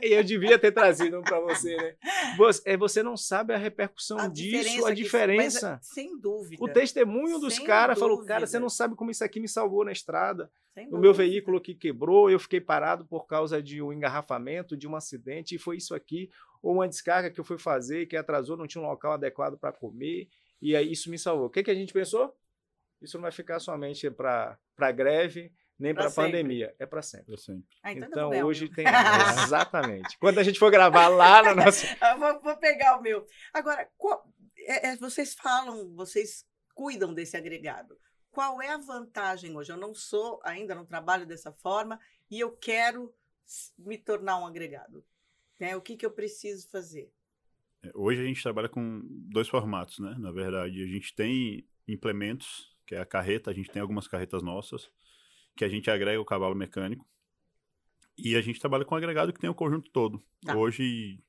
[0.02, 1.96] Eu devia ter trazido um para você, né?
[2.36, 5.70] Você, é, você não sabe a repercussão A disso, a diferença que- diferença.
[5.80, 6.62] mas, sem dúvida.
[6.62, 9.92] O testemunho dos caras falou, cara, você não sabe como isso aqui me salvou na
[9.92, 10.50] estrada.
[10.74, 14.86] sem O meu veículo que quebrou, eu fiquei parado por causa de um engarrafamento, de
[14.86, 16.30] um acidente, e foi isso aqui.
[16.62, 19.72] Ou uma descarga que eu fui fazer, que atrasou, não tinha um local adequado para
[19.72, 20.28] comer,
[20.60, 21.46] e aí isso me salvou.
[21.46, 22.34] O que, que a gente pensou?
[23.00, 24.58] Isso não vai ficar somente para
[24.94, 26.32] greve, nem para sempre.
[26.32, 27.36] pandemia, é para sempre.
[27.38, 27.64] Sempre.
[27.82, 28.74] Ah, então, Então hoje meu.
[28.74, 28.84] tem.
[29.44, 30.18] Exatamente.
[30.18, 31.86] Quando a gente for gravar lá na nossa.
[31.86, 33.24] Eu vou, vou pegar o meu.
[33.54, 34.26] Agora, qual-
[34.58, 37.98] é- é, vocês falam, vocês cuidam desse agregado.
[38.30, 39.72] Qual é a vantagem hoje?
[39.72, 41.98] Eu não sou, ainda não trabalho dessa forma
[42.30, 43.12] e eu quero
[43.78, 45.04] me tornar um agregado.
[45.58, 45.74] Né?
[45.76, 47.10] O que, que eu preciso fazer?
[47.82, 50.14] É, Hoje a gente trabalha com dois formatos, né?
[50.18, 54.42] Na verdade, a gente tem implementos, que é a carreta, a gente tem algumas carretas
[54.42, 54.90] nossas,
[55.54, 57.06] que a gente agrega o cavalo mecânico.
[58.16, 60.22] E a gente trabalha com agregado que tem o conjunto todo.
[60.44, 60.56] Tá.
[60.56, 61.22] Hoje,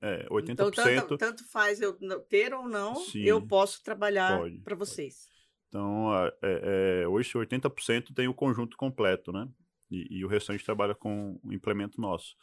[0.00, 0.52] é, 80%.
[0.52, 4.88] Então, tanto, tanto faz eu ter ou não, Sim, eu posso trabalhar pode, para pode.
[4.88, 5.28] vocês.
[5.68, 9.48] Então, a- é, é, hoje 80% tem o conjunto completo, né?
[9.90, 12.36] E, e o restante trabalha com o implemento nosso.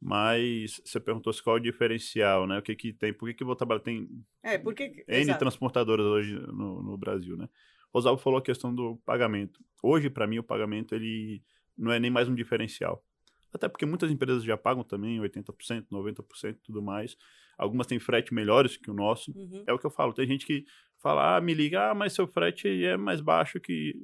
[0.00, 2.58] Mas você perguntou se qual é o diferencial, né?
[2.58, 3.80] O que que tem, por que que eu vou trabalhar?
[3.80, 4.08] Tem
[4.44, 5.04] É, porque.
[5.08, 5.40] N exato.
[5.40, 7.48] transportadoras hoje no, no Brasil, né?
[7.92, 9.60] Rosalvo falou a questão do pagamento.
[9.82, 11.42] Hoje, para mim, o pagamento ele
[11.76, 13.04] não é nem mais um diferencial.
[13.52, 17.16] Até porque muitas empresas já pagam também 80%, 90% e tudo mais.
[17.56, 19.32] Algumas têm frete melhores que o nosso.
[19.36, 19.64] Uhum.
[19.66, 20.12] É o que eu falo.
[20.12, 20.64] Tem gente que
[20.98, 23.94] fala, ah, me liga, ah, mas seu frete é mais baixo que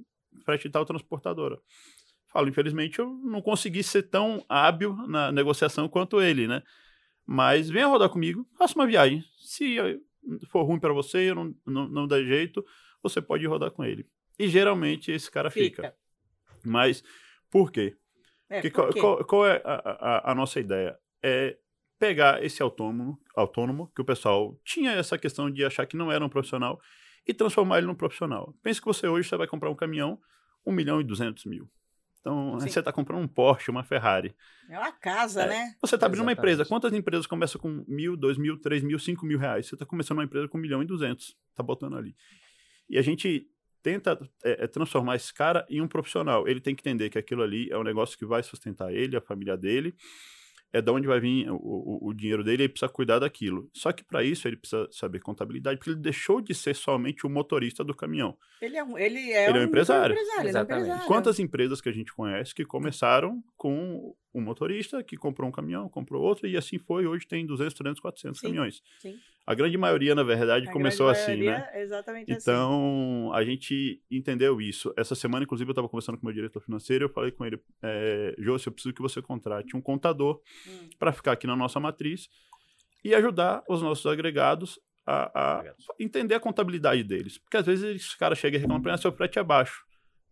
[0.44, 1.58] frete de tal transportadora.
[2.28, 6.62] Falo, infelizmente eu não consegui ser tão hábil na negociação quanto ele, né?
[7.24, 9.24] Mas venha rodar comigo, faça uma viagem.
[9.38, 9.76] Se
[10.48, 12.64] for ruim para você, eu não, não, não dá jeito,
[13.04, 14.06] você pode rodar com ele.
[14.38, 15.82] E geralmente esse cara fica.
[15.82, 15.96] fica.
[16.64, 17.04] Mas
[17.50, 17.96] por quê?
[18.48, 20.98] É, por qual, qual, qual, é a, a, a, nossa ideia?
[21.22, 21.56] É
[21.98, 26.24] pegar esse autônomo, autônomo, que o pessoal tinha essa questão de achar que não era
[26.24, 26.80] um profissional,
[27.26, 28.54] e transformar ele num profissional.
[28.62, 30.18] Pense que você hoje você vai comprar um caminhão,
[30.66, 31.70] 1 milhão e 200 mil.
[32.20, 32.68] Então, Sim.
[32.68, 34.34] você está comprando um Porsche, uma Ferrari.
[34.70, 35.74] É uma casa, é, né?
[35.80, 36.22] Você está abrindo Exatamente.
[36.22, 36.64] uma empresa.
[36.64, 39.66] Quantas empresas começam com mil, dois mil, três mil, cinco mil reais?
[39.66, 41.36] Você está começando uma empresa com um milhão e duzentos.
[41.50, 42.16] Está botando ali.
[42.88, 43.48] E a gente
[43.82, 46.48] tenta é, é, transformar esse cara em um profissional.
[46.48, 49.20] Ele tem que entender que aquilo ali é um negócio que vai sustentar ele, a
[49.20, 49.94] família dele
[50.74, 53.70] é de onde vai vir o, o, o dinheiro dele, ele precisa cuidar daquilo.
[53.72, 57.30] Só que para isso ele precisa saber contabilidade, porque ele deixou de ser somente o
[57.30, 58.36] motorista do caminhão.
[58.60, 60.14] Ele é um, ele é ele um, é um empresário.
[60.14, 60.72] empresário Exatamente.
[60.72, 61.06] É um empresário.
[61.06, 65.88] Quantas empresas que a gente conhece que começaram com um motorista que comprou um caminhão,
[65.88, 67.06] comprou outro, e assim foi.
[67.06, 68.82] Hoje tem 200, 300, 400 sim, caminhões.
[68.98, 69.16] Sim.
[69.46, 71.70] A grande maioria, na verdade, a começou assim, né?
[71.74, 72.40] Exatamente assim.
[72.42, 73.40] então, assim.
[73.40, 74.92] a gente entendeu isso.
[74.96, 77.60] Essa semana, inclusive, eu estava conversando com o meu diretor financeiro, eu falei com ele,
[77.82, 80.88] é, Jô, eu preciso que você contrate um contador hum.
[80.98, 82.28] para ficar aqui na nossa matriz
[83.04, 87.38] e ajudar os nossos agregados a, a entender a contabilidade deles.
[87.38, 89.84] Porque às vezes esse cara chega e reclama, ah, seu frete é baixo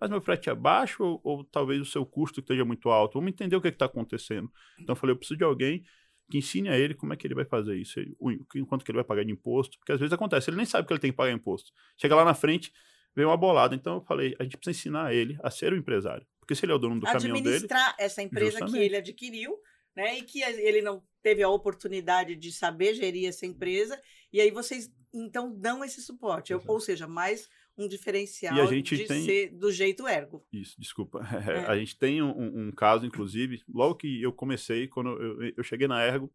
[0.03, 3.15] mas meu frete é baixo ou, ou, talvez o seu custo esteja muito alto?
[3.15, 4.51] Vamos entender o que é está acontecendo.
[4.81, 5.85] Então eu falei, eu preciso de alguém
[6.29, 8.97] que ensine a ele como é que ele vai fazer isso, o quanto que ele
[8.97, 11.17] vai pagar de imposto, porque às vezes acontece, ele nem sabe que ele tem que
[11.17, 11.71] pagar imposto.
[11.97, 12.73] Chega lá na frente,
[13.15, 13.77] vem uma bolada.
[13.77, 16.73] Então eu falei, a gente precisa ensinar ele a ser o empresário, porque se ele
[16.73, 17.49] é o dono do caminhão dele...
[17.55, 18.75] Administrar essa empresa justamente.
[18.77, 19.57] que ele adquiriu,
[19.95, 24.51] né, e que ele não teve a oportunidade de saber gerir essa empresa, e aí
[24.51, 29.25] vocês então dão esse suporte, ou seja, mais um diferencial e a gente de tem...
[29.25, 30.45] ser do jeito ergo.
[30.53, 31.21] Isso, desculpa.
[31.49, 31.67] É.
[31.67, 35.89] A gente tem um, um, caso, inclusive, logo que eu comecei, quando eu, eu cheguei
[35.89, 36.33] na Ergo,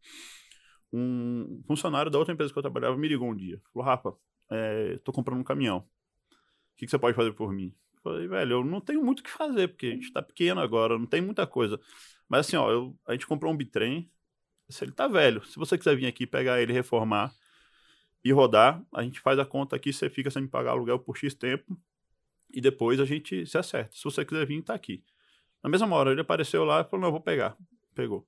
[0.91, 3.61] um funcionário da outra empresa que eu trabalhava me ligou um dia.
[3.73, 4.13] Falou, Rafa,
[4.49, 5.79] é, tô comprando um caminhão.
[5.79, 7.73] O que, que você pode fazer por mim?
[7.95, 10.61] Eu falei, velho, eu não tenho muito o que fazer, porque a gente tá pequeno
[10.61, 11.79] agora, não tem muita coisa.
[12.27, 14.09] Mas assim, ó, eu, a gente comprou um bitrem,
[14.69, 17.33] se ele tá velho, se você quiser vir aqui pegar ele reformar,
[18.27, 21.15] e rodar, a gente faz a conta aqui, você fica sem me pagar aluguel por
[21.15, 21.79] X tempo
[22.53, 23.95] e depois a gente se acerta.
[23.95, 25.01] Se você quiser vir, tá aqui.
[25.63, 27.57] Na mesma hora, ele apareceu lá e falou, não, eu vou pegar.
[27.95, 28.27] Pegou.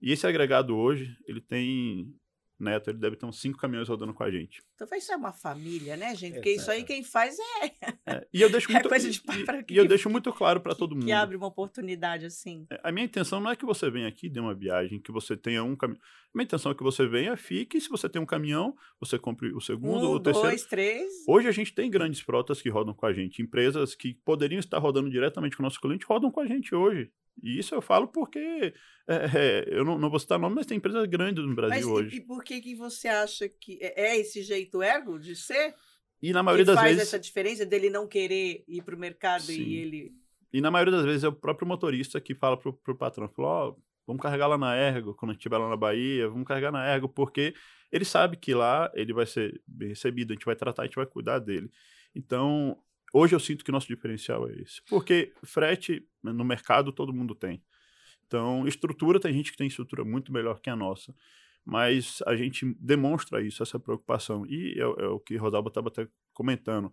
[0.00, 2.14] E esse agregado hoje, ele tem
[2.62, 4.62] neto, ele deve ter uns cinco caminhões rodando com a gente.
[4.74, 6.34] Então vai ser uma família, né, gente?
[6.34, 7.66] Porque é, isso aí quem faz é.
[8.06, 10.32] é e eu deixo é muito, é coisa de pai para E eu deixo muito
[10.32, 11.06] claro para todo mundo.
[11.06, 12.66] Que abre uma oportunidade assim.
[12.70, 15.36] É, a minha intenção não é que você venha aqui, dê uma viagem, que você
[15.36, 16.00] tenha um caminhão.
[16.02, 19.18] A minha intenção é que você venha, fique, e se você tem um caminhão, você
[19.18, 20.48] compre o segundo um, ou o terceiro.
[20.48, 21.12] Dois, três.
[21.28, 23.42] Hoje a gente tem grandes frotas que rodam com a gente.
[23.42, 27.12] Empresas que poderiam estar rodando diretamente com o nosso cliente rodam com a gente hoje.
[27.42, 28.74] E isso eu falo porque
[29.08, 32.16] é, eu não, não vou citar nome, mas tem empresas grandes no Brasil mas, hoje.
[32.16, 35.74] E, por que, que você acha que é, é esse jeito ergo de ser?
[36.20, 37.08] E na maioria das faz vezes.
[37.08, 39.60] essa diferença dele não querer ir para o mercado Sim.
[39.60, 40.12] e ele.
[40.52, 43.76] E na maioria das vezes é o próprio motorista que fala pro, pro patrão, falou,
[43.78, 46.70] oh, vamos carregar lá na Ergo, quando a gente estiver lá na Bahia, vamos carregar
[46.70, 47.54] na Ergo, porque
[47.90, 50.96] ele sabe que lá ele vai ser bem recebido, a gente vai tratar, a gente
[50.96, 51.70] vai cuidar dele.
[52.14, 52.76] Então,
[53.12, 54.80] Hoje eu sinto que nosso diferencial é esse.
[54.88, 57.62] Porque frete no mercado todo mundo tem.
[58.26, 61.14] Então, estrutura, tem gente que tem estrutura muito melhor que a nossa.
[61.64, 64.46] Mas a gente demonstra isso, essa preocupação.
[64.46, 66.92] E é, é o que Rosalba estava até comentando.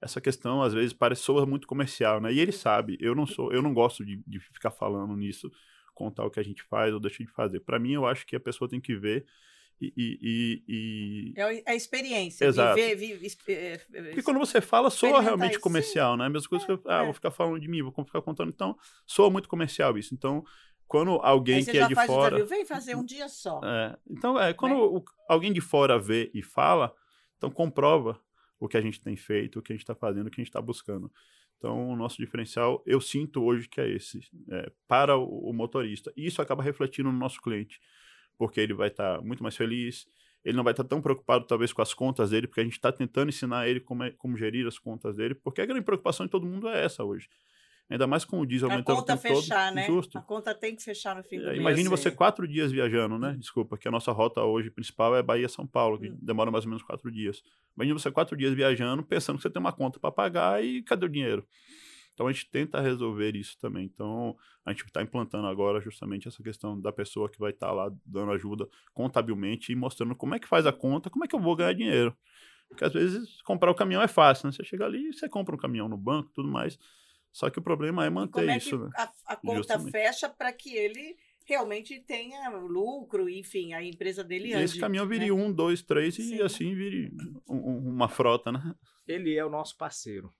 [0.00, 2.32] Essa questão, às vezes, parece soa muito comercial, né?
[2.32, 5.50] E ele sabe, eu não sou, eu não gosto de, de ficar falando nisso,
[5.94, 7.60] contar o que a gente faz ou deixa de fazer.
[7.60, 9.26] Para mim, eu acho que a pessoa tem que ver
[9.80, 11.34] e, e, e...
[11.36, 12.46] É a experiência.
[12.46, 12.74] Exato.
[12.74, 16.26] Viver, viver, é, Porque quando você fala, soa realmente comercial, né?
[16.26, 17.04] A mesma coisa é, que eu ah, é.
[17.04, 18.48] vou ficar falando de mim, vou ficar contando.
[18.48, 20.14] Então, soa muito comercial isso.
[20.14, 20.44] Então,
[20.88, 22.36] quando alguém que é de fora.
[22.36, 23.60] Desafio, Vem fazer um dia só.
[23.62, 24.80] É, então, é, quando né?
[24.80, 26.92] o, alguém de fora vê e fala,
[27.36, 28.20] então comprova
[28.58, 30.42] o que a gente tem feito, o que a gente está fazendo, o que a
[30.42, 31.12] gente está buscando.
[31.56, 36.12] Então, o nosso diferencial, eu sinto hoje que é esse, é, para o, o motorista.
[36.16, 37.80] E isso acaba refletindo no nosso cliente
[38.38, 40.06] porque ele vai estar tá muito mais feliz,
[40.44, 42.74] ele não vai estar tá tão preocupado talvez com as contas dele, porque a gente
[42.74, 46.24] está tentando ensinar ele como, é, como gerir as contas dele, porque a grande preocupação
[46.24, 47.28] de todo mundo é essa hoje.
[47.90, 49.74] Ainda mais com o diesel aumentando o tempo fechar, todo.
[49.76, 49.86] Né?
[49.86, 50.18] Justo.
[50.18, 51.58] A conta tem que fechar no fim do é, mês.
[51.58, 53.30] Imagine você quatro dias viajando, né?
[53.30, 53.38] Hum.
[53.38, 56.18] Desculpa, que a nossa rota hoje principal é Bahia-São Paulo, que hum.
[56.20, 57.42] demora mais ou menos quatro dias.
[57.74, 61.06] Imagine você quatro dias viajando, pensando que você tem uma conta para pagar e cadê
[61.06, 61.46] o dinheiro?
[62.18, 63.84] Então a gente tenta resolver isso também.
[63.84, 67.72] Então a gente está implantando agora justamente essa questão da pessoa que vai estar tá
[67.72, 71.36] lá dando ajuda contabilmente e mostrando como é que faz a conta, como é que
[71.36, 72.12] eu vou ganhar dinheiro.
[72.68, 74.52] Porque às vezes comprar o caminhão é fácil, né?
[74.52, 76.76] Você chega ali e você compra um caminhão no banco tudo mais.
[77.30, 78.76] Só que o problema é manter como é isso.
[78.76, 78.90] Né?
[78.96, 79.92] a, a conta justamente.
[79.92, 84.64] fecha para que ele realmente tenha lucro, enfim, a empresa dele ande.
[84.64, 85.32] Esse caminhão vire né?
[85.32, 86.34] um, dois, três Sim.
[86.34, 87.12] e assim vire
[87.48, 88.74] um, uma frota, né?
[89.06, 90.34] Ele é o nosso parceiro.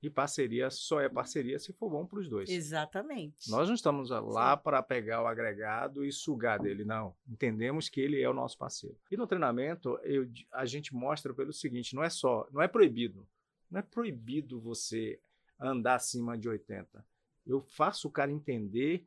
[0.00, 2.48] E parceria só é parceria se for bom para os dois.
[2.48, 3.50] Exatamente.
[3.50, 7.16] Nós não estamos lá para pegar o agregado e sugar dele, não.
[7.28, 8.96] Entendemos que ele é o nosso parceiro.
[9.10, 13.26] E no treinamento, eu, a gente mostra pelo seguinte: não é só, não é proibido.
[13.68, 15.20] Não é proibido você
[15.58, 17.04] andar acima de 80.
[17.44, 19.04] Eu faço o cara entender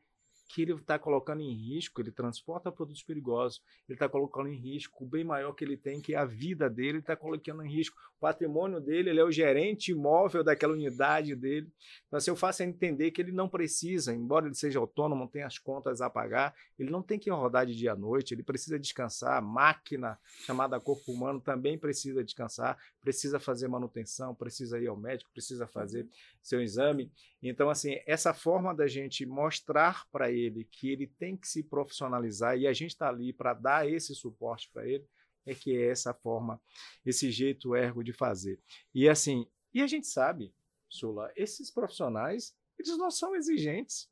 [0.54, 5.06] que ele está colocando em risco, ele transporta produtos perigosos, ele está colocando em risco
[5.06, 7.72] o bem maior que ele tem, que é a vida dele, ele está colocando em
[7.72, 11.68] risco patrimônio dele, ele é o gerente imóvel daquela unidade dele.
[12.08, 15.58] Então, assim, eu faço entender que ele não precisa, embora ele seja autônomo, tenha as
[15.58, 19.38] contas a pagar, ele não tem que rodar de dia à noite, ele precisa descansar.
[19.38, 25.32] A máquina chamada corpo humano também precisa descansar, precisa fazer manutenção, precisa ir ao médico,
[25.34, 26.08] precisa fazer
[26.44, 27.12] seu exame.
[27.42, 32.56] Então, assim, essa forma da gente mostrar para ele que ele tem que se profissionalizar
[32.56, 35.04] e a gente está ali para dar esse suporte para ele,
[35.46, 36.62] é que é essa forma,
[37.06, 38.60] esse jeito ergo de fazer.
[38.94, 40.54] E assim, e a gente sabe,
[40.90, 44.10] Sula, esses profissionais, eles não são exigentes.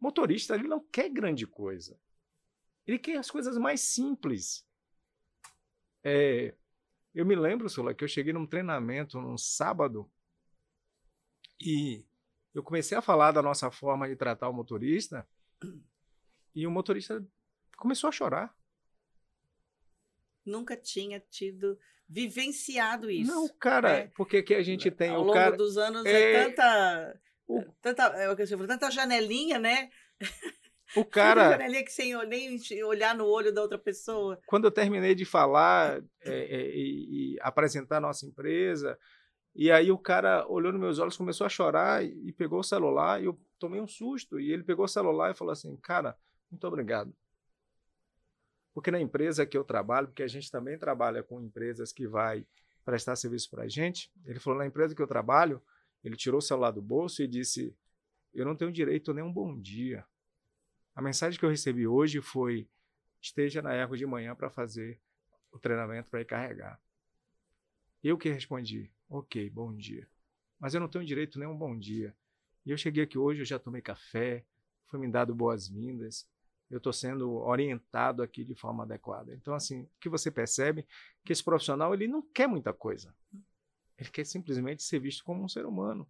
[0.00, 1.98] Motorista, ele não quer grande coisa.
[2.86, 4.66] Ele quer as coisas mais simples.
[6.02, 6.54] É,
[7.14, 10.10] eu me lembro, Sula, que eu cheguei num treinamento num sábado
[11.60, 12.06] e
[12.54, 15.28] eu comecei a falar da nossa forma de tratar o motorista
[16.54, 17.24] e o motorista
[17.76, 18.56] começou a chorar.
[20.48, 23.30] Nunca tinha tido vivenciado isso.
[23.30, 26.32] Não, cara, é, porque que a gente tem ao o longo cara dos anos é,
[26.32, 29.90] é tanta o, tanta é o que eu falo, tanta janelinha, né?
[30.96, 31.50] O cara.
[31.50, 34.40] janelinha que sem nem olhar no olho da outra pessoa.
[34.46, 38.98] Quando eu terminei de falar é, é, e, e apresentar a nossa empresa,
[39.54, 43.20] e aí o cara olhou nos meus olhos, começou a chorar e pegou o celular
[43.20, 44.40] e eu tomei um susto.
[44.40, 46.16] E ele pegou o celular e falou assim: Cara,
[46.50, 47.12] muito obrigado.
[48.78, 52.46] Porque na empresa que eu trabalho, porque a gente também trabalha com empresas que vai
[52.84, 55.60] prestar serviço para a gente, ele falou: Na empresa que eu trabalho,
[56.04, 57.76] ele tirou o celular do bolso e disse:
[58.32, 60.06] Eu não tenho direito nem um bom dia.
[60.94, 62.68] A mensagem que eu recebi hoje foi:
[63.20, 65.00] Esteja na erva de manhã para fazer
[65.50, 66.80] o treinamento para ir carregar.
[68.00, 70.06] Eu que respondi: Ok, bom dia.
[70.56, 72.14] Mas eu não tenho direito nem um bom dia.
[72.64, 74.44] E eu cheguei aqui hoje, eu já tomei café,
[74.86, 76.28] foi me dado boas-vindas,
[76.70, 79.34] eu estou sendo orientado aqui de forma adequada.
[79.34, 80.86] Então, assim, o que você percebe
[81.24, 83.14] que esse profissional ele não quer muita coisa.
[83.96, 86.08] Ele quer simplesmente ser visto como um ser humano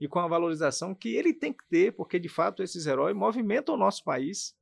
[0.00, 3.74] e com a valorização que ele tem que ter, porque de fato esses heróis movimentam
[3.74, 4.56] o nosso país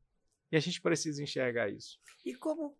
[0.53, 1.99] e a gente precisa enxergar isso.
[2.25, 2.77] E como,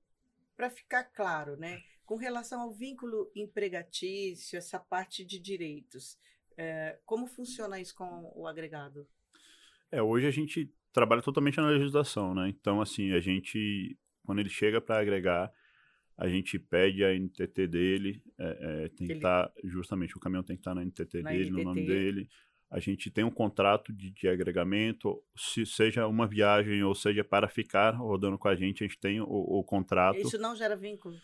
[0.57, 1.83] para ficar claro, né?
[2.05, 6.19] Com relação ao vínculo empregatício, essa parte de direitos,
[6.57, 9.09] é, como funciona isso com o agregado?
[9.91, 12.49] É, hoje a gente trabalha totalmente na legislação, né?
[12.49, 15.53] Então, assim, a gente, quando ele chega para agregar,
[16.17, 20.43] a gente pede a NTT dele, é, é, tem que estar, tá, justamente, o caminhão
[20.43, 21.57] tem que estar tá na NTT na dele, NTT.
[21.57, 22.29] no nome dele.
[22.71, 27.49] A gente tem um contrato de, de, agregamento, se seja uma viagem ou seja para
[27.49, 30.19] ficar rodando com a gente, a gente tem o, o contrato.
[30.19, 31.17] Isso não gera vínculo?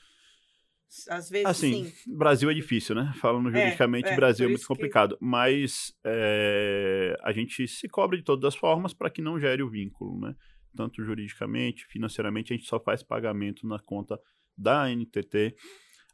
[1.09, 2.17] Às vezes, assim, sim.
[2.17, 3.13] Brasil é difícil, né?
[3.21, 5.17] Falando é, juridicamente, é, Brasil é muito complicado.
[5.17, 5.25] Que...
[5.25, 9.69] Mas é, a gente se cobra de todas as formas para que não gere o
[9.69, 10.35] vínculo, né?
[10.77, 14.21] Tanto juridicamente, financeiramente, a gente só faz pagamento na conta
[14.57, 15.57] da NTT.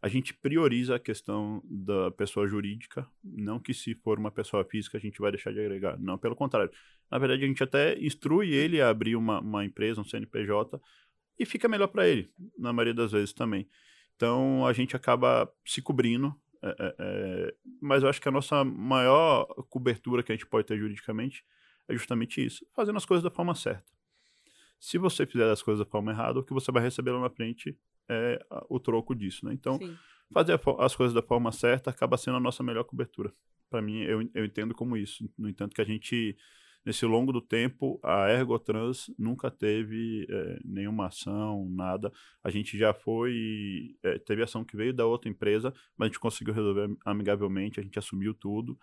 [0.00, 4.98] A gente prioriza a questão da pessoa jurídica, não que se for uma pessoa física
[4.98, 5.96] a gente vai deixar de agregar.
[5.98, 6.72] Não, pelo contrário.
[7.10, 10.80] Na verdade, a gente até instrui ele a abrir uma, uma empresa, um CNPJ,
[11.38, 13.68] e fica melhor para ele, na maioria das vezes também.
[14.22, 16.32] Então a gente acaba se cobrindo,
[16.62, 20.64] é, é, é, mas eu acho que a nossa maior cobertura que a gente pode
[20.64, 21.44] ter juridicamente
[21.88, 23.92] é justamente isso, fazendo as coisas da forma certa.
[24.78, 27.30] Se você fizer as coisas da forma errada, o que você vai receber lá na
[27.30, 27.76] frente
[28.08, 29.52] é o troco disso, né?
[29.54, 29.98] Então, Sim.
[30.32, 33.32] fazer as coisas da forma certa acaba sendo a nossa melhor cobertura.
[33.68, 35.28] Para mim, eu, eu entendo como isso.
[35.36, 36.36] No entanto, que a gente
[36.84, 42.12] nesse longo do tempo, a Ergotrans nunca teve é, nenhuma ação, nada.
[42.42, 46.20] A gente já foi, é, teve ação que veio da outra empresa, mas a gente
[46.20, 48.78] conseguiu resolver amigavelmente, a gente assumiu tudo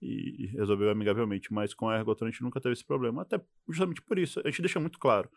[0.00, 1.52] e resolveu amigavelmente.
[1.52, 4.40] Mas com a Ergotrans a gente nunca teve esse problema, até justamente por isso.
[4.40, 5.28] A gente deixa muito claro.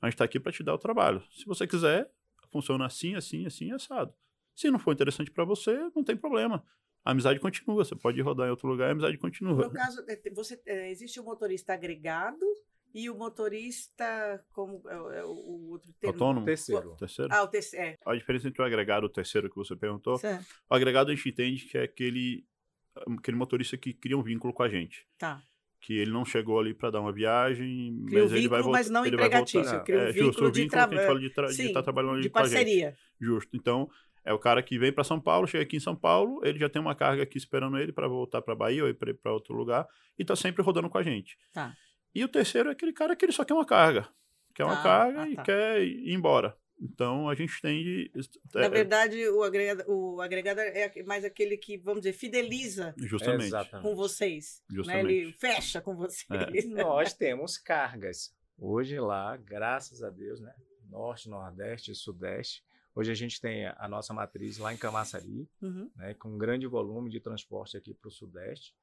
[0.00, 1.22] A gente está aqui para te dar o trabalho.
[1.32, 2.08] Se você quiser,
[2.52, 4.14] funciona assim, assim, assim, assado.
[4.54, 6.64] Se não for interessante para você, não tem problema
[7.08, 7.84] a amizade continua.
[7.84, 9.64] Você pode rodar em outro lugar e a amizade continua.
[9.64, 12.44] No caso, é, você, é, existe o motorista agregado
[12.94, 16.14] e o motorista, como é, é o outro termo?
[16.14, 16.44] Autônomo?
[16.46, 16.96] Terceiro.
[16.96, 17.32] terceiro?
[17.34, 17.86] Ah, o terceiro.
[17.86, 17.98] É.
[18.04, 20.18] A diferença entre o agregado e o terceiro que você perguntou.
[20.18, 20.44] Certo.
[20.70, 22.44] O agregado a gente entende que é aquele,
[23.18, 25.06] aquele motorista que cria um vínculo com a gente.
[25.18, 25.42] Tá.
[25.80, 28.62] que ele não chegou ali para dar uma viagem, Cria mas o ele vai vínculo,
[28.64, 28.78] voltar.
[28.78, 29.62] mas não ele vai empregatício.
[29.62, 29.80] voltar.
[29.84, 31.46] Cria o É, vínculo justo, o de vínculo que a gente tra- fala de, tra-
[31.46, 32.52] de sim, estar trabalhando ali de com a gente.
[32.54, 32.96] parceria.
[33.20, 33.56] Justo.
[33.56, 33.88] Então,
[34.24, 36.68] é o cara que vem para São Paulo, chega aqui em São Paulo, ele já
[36.68, 39.86] tem uma carga aqui esperando ele para voltar para Bahia ou para outro lugar
[40.18, 41.38] e tá sempre rodando com a gente.
[41.52, 41.74] Tá.
[42.14, 44.08] E o terceiro é aquele cara que ele só quer uma carga.
[44.54, 45.42] Quer uma Ah, carga ah, e tá.
[45.42, 46.56] quer ir embora.
[46.80, 48.10] Então, a gente tem de...
[48.54, 53.50] Na é, verdade, o agregado, o agregado é mais aquele que, vamos dizer, fideliza justamente.
[53.82, 54.62] Com vocês.
[54.68, 54.76] Né?
[54.76, 55.12] Justamente.
[55.12, 56.28] Ele fecha com vocês.
[56.30, 56.66] É.
[56.68, 58.32] Nós temos cargas.
[58.56, 60.54] Hoje lá, graças a Deus, né?
[60.88, 62.62] Norte, Nordeste e Sudeste.
[62.98, 65.88] Hoje a gente tem a nossa matriz lá em Camaçari, Uhum.
[65.94, 68.74] né, com um grande volume de transporte aqui para o Sudeste.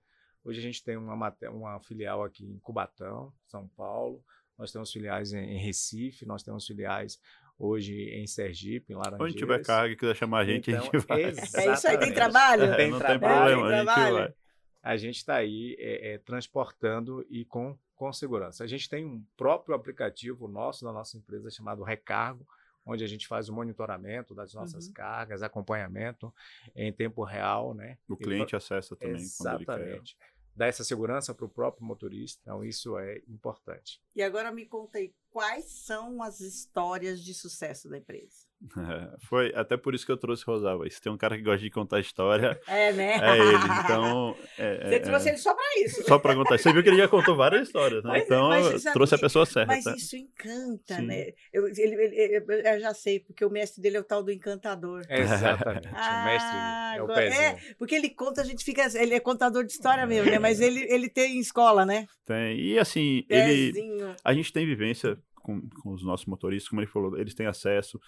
[0.42, 1.14] Hoje a gente tem uma,
[1.52, 4.24] uma filial aqui em Cubatão, São Paulo.
[4.58, 7.20] Nós temos filiais em, em Recife, nós temos filiais
[7.60, 9.26] hoje em Sergipe, em Laranjeiras.
[9.34, 11.24] Onde tiver carga e quiser chamar a gente, a Então, gente vai.
[11.24, 12.14] É isso aí, tem exatamente.
[12.14, 12.64] trabalho?
[12.64, 14.16] É, Tem não trabalho, tem problema, tem a gente trabalho.
[14.16, 14.34] vai.
[14.82, 18.64] a gente está aí é, é, transportando e com, com segurança.
[18.64, 22.48] A gente tem um próprio aplicativo nosso, da nossa empresa, chamado Recargo,
[22.86, 24.94] onde a gente faz o monitoramento das nossas Uhum.
[24.94, 26.34] cargas, acompanhamento
[26.76, 27.98] em tempo real, né?
[28.08, 29.72] O E cliente acessa também quando ele quer.
[29.74, 30.18] Exatamente.
[30.56, 34.02] Dá essa segurança para o próprio motorista, então isso é importante.
[34.16, 38.48] E agora me conta aí, quais são as histórias de sucesso da empresa?
[38.78, 40.90] É, Foi até por isso que eu trouxe Rosalva.
[40.90, 43.16] Se tem um cara que gosta de contar história, É, né?
[43.22, 43.58] é ele.
[43.84, 45.32] Então, é, Você é- trouxe é.
[45.32, 46.04] ele só pra isso.
[46.04, 46.58] só para contar.
[46.58, 48.10] Você viu que ele já contou várias histórias, né?
[48.12, 49.74] Mas- então, mas eu trouxe a pessoa certa.
[49.74, 51.06] Mas isso encanta, Sim.
[51.06, 51.28] né?
[51.54, 54.32] Eu, ele- ele- ele- eu já sei, porque o mestre dele é o tal do
[54.32, 55.02] encantador.
[55.10, 55.88] Exatamente.
[55.94, 57.76] Ah, o mestre é o agora- pezinho.
[57.78, 58.86] Porque ele conta, a gente fica.
[58.96, 60.40] Ele é contador de história mesmo, né?
[60.40, 62.06] Mas ele, ele tem escola, né?
[62.26, 62.60] Tem.
[62.60, 64.16] E assim, ele, Pezinho.
[64.24, 68.00] a gente tem vivência com, com os nossos motoristas, como ele falou, eles têm acesso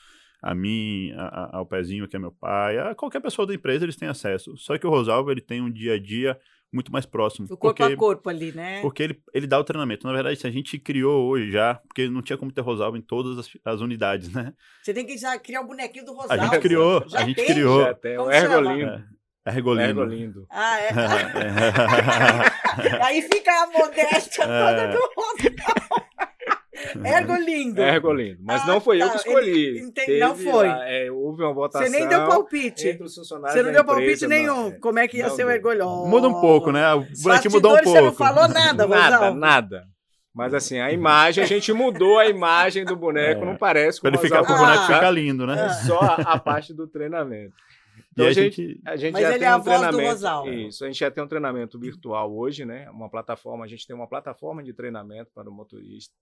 [0.42, 3.86] a mim, a- a- ao Pezinho, que é meu pai, a qualquer pessoa da empresa
[3.86, 4.56] eles têm acesso.
[4.58, 6.38] Só que o Rosalvo, ele tem um dia a dia
[6.72, 7.46] muito mais próximo.
[7.50, 8.82] O corpo porque, a corpo ali, né?
[8.82, 10.06] Porque ele, ele dá o treinamento.
[10.06, 13.02] Na verdade, se a gente criou hoje já, porque não tinha como ter Rosalvo em
[13.02, 14.54] todas as, as unidades, né?
[14.84, 16.44] Você tem que já criar o bonequinho do A Rosalvo.
[16.44, 17.46] gente criou, Já a gente tem?
[17.46, 17.82] criou.
[17.82, 19.04] Já tem o Ergolindo.
[19.46, 19.90] É, Regolindo.
[20.02, 20.46] Ergolindo.
[20.52, 20.90] Ah, é.
[22.78, 23.02] É.
[23.06, 24.92] Aí fica a modéstia toda É.
[24.92, 25.87] do Rosalvo.
[27.06, 27.82] Ergolindo.
[27.82, 28.40] Ergolindo.
[28.44, 29.12] Mas Ah, não foi eu tá.
[29.14, 29.66] que escolhi.
[29.78, 30.68] Ele- Teve não foi.
[30.68, 31.86] lá, é, houve uma votação.
[31.88, 32.88] Você nem deu palpite.
[32.88, 34.70] entre os funcionários Você não deu palpite empresa, nenhum.
[34.72, 34.80] não.
[34.80, 35.56] Como é que ia Não ser o deu.
[35.56, 35.86] ergolho?
[36.08, 36.94] Muda um pouco, né?
[36.94, 37.90] O bonequinho mudou um pouco.
[37.90, 39.84] Você não falou nada, Nada, nada.
[40.34, 43.46] Mas assim, a imagem, a gente mudou a imagem do boneco, É.
[43.46, 44.66] não parece com Pra ele o ficar, pro Rosalvo.
[44.72, 44.96] boneco Ah.
[44.96, 45.56] ficar lindo, né?
[45.64, 45.70] Ah.
[45.70, 47.56] Só a, a parte do treinamento.
[47.98, 48.82] E Então a a gente, gente.
[48.86, 50.12] a gente Mas já ele tem é a um voz do treinamento.
[50.12, 50.50] Rosalvo.
[50.52, 52.88] Isso, a gente já tem um treinamento virtual hoje, né?
[52.92, 56.14] Uma plataforma, a gente tem uma plataforma de treinamento para o motorista.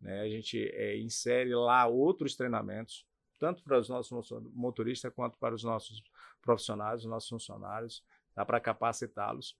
[0.00, 0.20] Né?
[0.20, 3.04] A gente é, insere lá outros treinamentos,
[3.40, 6.02] tanto para os nossos motoristas quanto para os nossos
[6.42, 8.02] profissionais, os nossos funcionários,
[8.34, 9.56] dá para capacitá-los.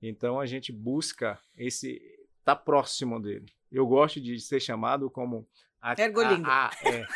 [0.00, 2.00] Então a gente busca esse
[2.44, 3.46] tá próximo dele.
[3.70, 5.46] Eu gosto de ser chamado como
[5.80, 6.48] a, Ergolindo.
[6.48, 7.06] a- a- é.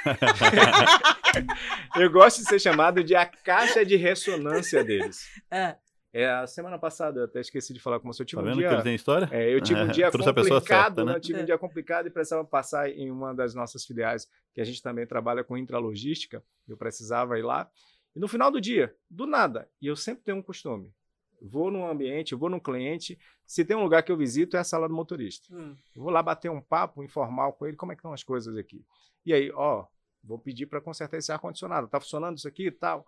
[2.03, 5.27] Eu gosto de ser chamado de a caixa de ressonância deles.
[5.51, 5.77] Ah,
[6.15, 8.51] É, a semana passada, eu até esqueci de falar com você, eu tive Tá um
[8.51, 8.69] vendo dia...
[8.69, 9.29] que ele tem história?
[9.33, 11.13] É, eu tive um dia complicado, certa, né?
[11.13, 11.17] né?
[11.17, 11.43] Eu tive É.
[11.43, 15.07] um dia complicado e precisava passar em uma das nossas filiais, que a gente também
[15.07, 16.45] trabalha com intralogística.
[16.69, 17.71] Eu precisava ir lá.
[18.15, 20.93] E no final do dia, do nada, e eu sempre tenho um costume.
[21.41, 24.65] Vou num ambiente, vou num cliente, se tem um lugar que eu visito é a
[24.65, 25.49] sala do motorista.
[25.53, 25.75] hum.
[25.97, 28.55] Eu vou lá bater um papo informal com ele, como é que estão as coisas
[28.57, 28.85] aqui.
[29.25, 29.87] E aí, ó,
[30.23, 33.05] vou pedir para consertar esse ar-condicionado, tá funcionando isso aqui e tal.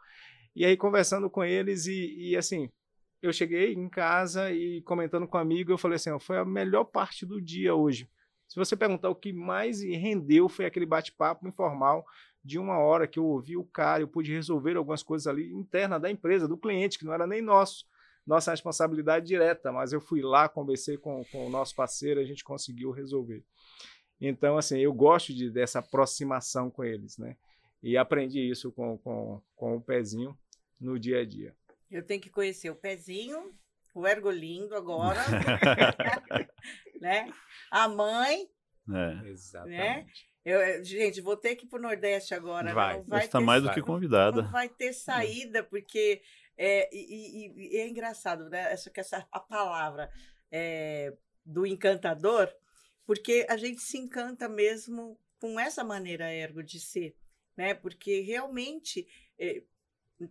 [0.56, 2.70] E aí, conversando com eles, e, e, assim,
[3.26, 6.84] eu cheguei em casa e comentando com um amigo, eu falei assim, foi a melhor
[6.84, 8.08] parte do dia hoje.
[8.46, 12.04] Se você perguntar o que mais rendeu foi aquele bate-papo informal
[12.44, 15.98] de uma hora que eu ouvi o cara, eu pude resolver algumas coisas ali interna
[15.98, 17.86] da empresa, do cliente, que não era nem nosso,
[18.26, 22.44] nossa responsabilidade direta, mas eu fui lá, conversei com, com o nosso parceiro, a gente
[22.44, 23.42] conseguiu resolver.
[24.20, 27.36] Então, assim, eu gosto de, dessa aproximação com eles, né?
[27.82, 30.36] E aprendi isso com, com, com o pezinho
[30.78, 31.54] no dia a dia.
[31.90, 33.54] Eu tenho que conhecer o pezinho,
[33.94, 35.20] o ergolindo agora,
[37.00, 37.30] né?
[37.70, 38.48] A mãe.
[38.92, 39.28] É.
[39.28, 40.26] Exatamente.
[40.44, 42.64] Eu, eu- gente, vou ter que ir pro Nordeste agora.
[42.68, 42.74] né?
[42.74, 42.96] Vai.
[42.96, 44.42] Não Você vai está ter mais do que Não convidada.
[44.42, 46.20] vai ter saída, porque
[46.56, 48.72] é, e, e- e é engraçado, né?
[48.72, 50.10] Essa, que essa a palavra
[50.50, 51.12] é,
[51.44, 52.52] do encantador,
[53.06, 57.16] porque a gente se encanta mesmo com essa maneira ergo de ser,
[57.56, 57.72] né?
[57.74, 59.06] Porque realmente
[59.38, 59.62] é,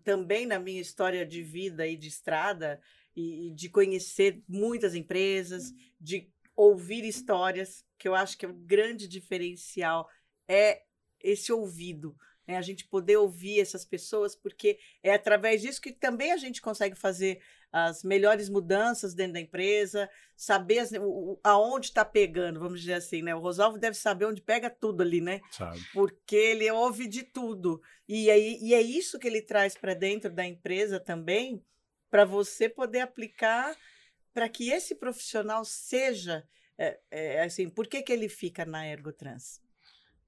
[0.04, 2.82] também na minha história de vida e de estrada
[3.16, 8.54] e, e de conhecer muitas empresas, de ouvir histórias, que eu acho que é o
[8.54, 10.10] grande diferencial
[10.48, 10.84] é
[11.20, 12.16] esse ouvido,
[12.46, 12.58] né?
[12.58, 16.96] A gente poder ouvir essas pessoas, porque é através disso que também a gente consegue
[16.96, 17.42] fazer
[17.74, 23.34] as melhores mudanças dentro da empresa, saber o, aonde está pegando, vamos dizer assim, né?
[23.34, 25.42] O Rosalvo deve saber onde pega tudo ali, né?
[25.50, 25.80] Sabe.
[25.92, 27.82] Porque ele ouve de tudo.
[28.08, 31.66] E, aí, e é isso que ele traz para dentro da empresa também,
[32.12, 33.76] para você poder aplicar
[34.32, 36.48] para que esse profissional seja.
[36.78, 39.63] É, é, assim, por que, que ele fica na Ergotrans?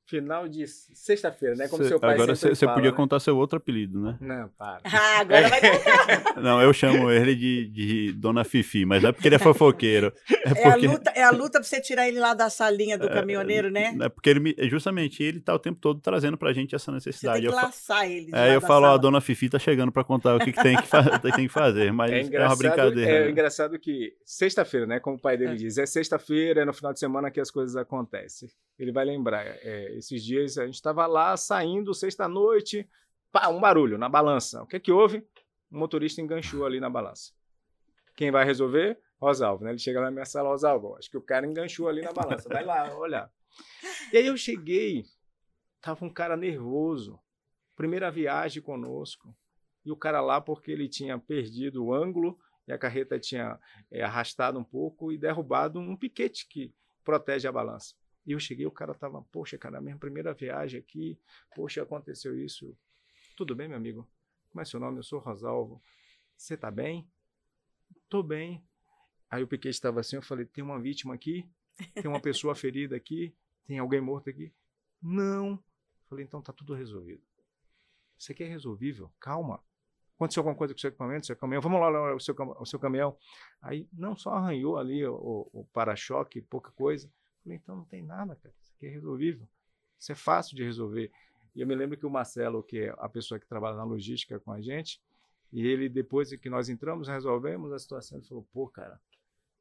[0.05, 1.67] Final de sexta-feira, né?
[1.67, 2.95] Como cê, seu pai Agora você podia né?
[2.95, 4.17] contar seu outro apelido, né?
[4.21, 4.81] Não, para.
[4.95, 6.35] Ah, agora vai contar.
[6.41, 10.13] Não, eu chamo ele de, de Dona Fifi, mas não é porque ele é fofoqueiro.
[10.29, 10.67] É, é porque...
[10.67, 13.69] a, luta, é a luta pra você tirar ele lá da salinha do é, caminhoneiro,
[13.69, 13.95] né?
[14.01, 17.45] É porque ele me, justamente ele tá o tempo todo trazendo pra gente essa necessidade.
[17.45, 18.31] Você tem que laçar ele.
[18.33, 20.87] É, eu falo, a Dona Fifi tá chegando pra contar o que, que tem, que
[21.35, 23.11] tem que fazer, mas é, é uma brincadeira.
[23.11, 23.31] É né?
[23.31, 24.99] engraçado que sexta-feira, né?
[24.99, 25.55] Como o pai dele é.
[25.55, 28.49] diz, é sexta-feira, é no final de semana que as coisas acontecem.
[28.77, 32.87] Ele vai lembrar, é, esses dias a gente estava lá saindo sexta-noite,
[33.49, 34.63] um barulho na balança.
[34.63, 35.25] O que que houve?
[35.71, 37.33] O motorista enganchou ali na balança.
[38.15, 38.99] Quem vai resolver?
[39.19, 39.71] Rosalvo, né?
[39.71, 42.47] Ele chega lá na minha sala, Rosalvo, acho que o cara enganchou ali na balança.
[42.47, 43.31] Vai lá, olhar.
[44.11, 45.03] E aí eu cheguei,
[45.81, 47.19] tava um cara nervoso.
[47.75, 49.35] Primeira viagem conosco.
[49.85, 53.59] E o cara lá, porque ele tinha perdido o ângulo e a carreta tinha
[53.91, 56.73] é, arrastado um pouco e derrubado um piquete que
[57.03, 57.93] protege a balança.
[58.25, 61.19] E eu cheguei, o cara tava, poxa, cara, minha primeira viagem aqui,
[61.55, 62.75] poxa, aconteceu isso.
[63.37, 64.09] Tudo bem, meu amigo?
[64.49, 64.97] Como é seu nome?
[64.97, 65.81] Eu sou Rosalvo.
[66.35, 67.07] Você tá bem?
[68.09, 68.65] Tô bem.
[69.29, 71.47] Aí o Piquete estava assim, eu falei, tem uma vítima aqui?
[71.93, 73.35] Tem uma pessoa ferida aqui?
[73.67, 74.51] Tem alguém morto aqui?
[75.01, 75.51] Não.
[75.51, 77.21] Eu falei, então tá tudo resolvido.
[78.17, 79.61] Isso aqui é resolvível, calma.
[80.15, 81.61] Aconteceu alguma coisa com o seu equipamento, seu caminhão?
[81.61, 83.17] Vamos lá, o seu, o seu caminhão.
[83.61, 87.11] Aí não só arranhou ali o, o para-choque, pouca coisa,
[87.45, 88.53] Falei, então não tem nada, cara.
[88.59, 89.47] Isso aqui é resolvível.
[89.99, 91.11] Isso é fácil de resolver.
[91.55, 94.39] E eu me lembro que o Marcelo, que é a pessoa que trabalha na logística
[94.39, 94.99] com a gente,
[95.53, 98.99] e ele, depois que nós entramos, resolvemos a situação, ele falou, pô, cara,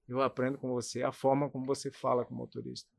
[0.08, 2.90] eu aprendo com você a forma como você fala com o motorista.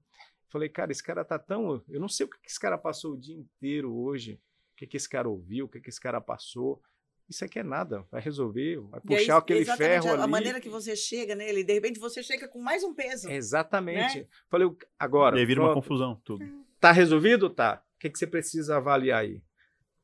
[0.50, 1.84] Falei, cara, esse cara tá tão.
[1.90, 4.40] Eu não sei o que esse cara passou o dia inteiro hoje,
[4.74, 6.82] o que, que esse cara ouviu, o que, que esse cara passou.
[7.28, 10.22] Isso aqui é nada, vai resolver, vai puxar aí, aquele ferro a, ali.
[10.22, 13.30] A maneira que você chega nele, de repente você chega com mais um peso.
[13.30, 14.20] Exatamente.
[14.20, 14.28] Né?
[14.48, 14.70] Falei,
[15.00, 15.36] agora.
[15.36, 16.46] E aí vira pronto, uma confusão, tudo.
[16.80, 17.50] Tá resolvido?
[17.50, 17.82] Tá.
[17.96, 19.42] O que, que você precisa avaliar aí?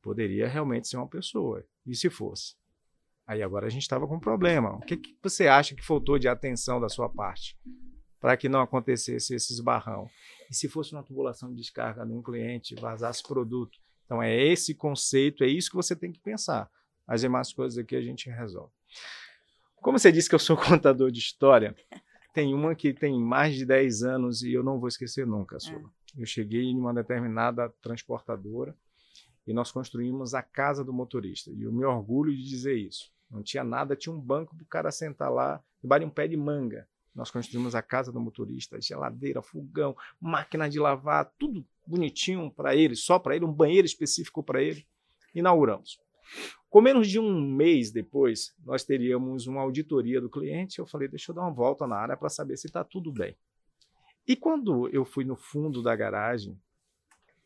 [0.00, 1.64] Poderia realmente ser uma pessoa.
[1.86, 2.56] E se fosse?
[3.24, 4.74] Aí agora a gente estava com um problema.
[4.74, 7.56] O que, que você acha que faltou de atenção da sua parte
[8.18, 10.10] para que não acontecesse esse esbarrão?
[10.50, 13.78] E se fosse uma tubulação de descarga de um cliente, vazasse produto?
[14.04, 16.68] Então é esse conceito, é isso que você tem que pensar.
[17.06, 18.72] As demais coisas aqui a gente resolve.
[19.76, 21.74] Como você disse que eu sou contador de história,
[22.32, 25.90] tem uma que tem mais de 10 anos e eu não vou esquecer nunca, Sula.
[26.16, 26.22] É.
[26.22, 28.76] Eu cheguei em uma determinada transportadora
[29.46, 31.50] e nós construímos a casa do motorista.
[31.50, 33.10] E eu me orgulho de dizer isso.
[33.30, 36.28] Não tinha nada, tinha um banco para o cara sentar lá, debaixo de um pé
[36.28, 36.86] de manga.
[37.14, 42.94] Nós construímos a casa do motorista, geladeira, fogão, máquina de lavar, tudo bonitinho para ele,
[42.94, 44.86] só para ele, um banheiro específico para ele.
[45.34, 45.98] Inauguramos.
[46.72, 50.78] Com menos de um mês depois, nós teríamos uma auditoria do cliente.
[50.78, 53.36] Eu falei, deixa eu dar uma volta na área para saber se está tudo bem.
[54.26, 56.58] E quando eu fui no fundo da garagem,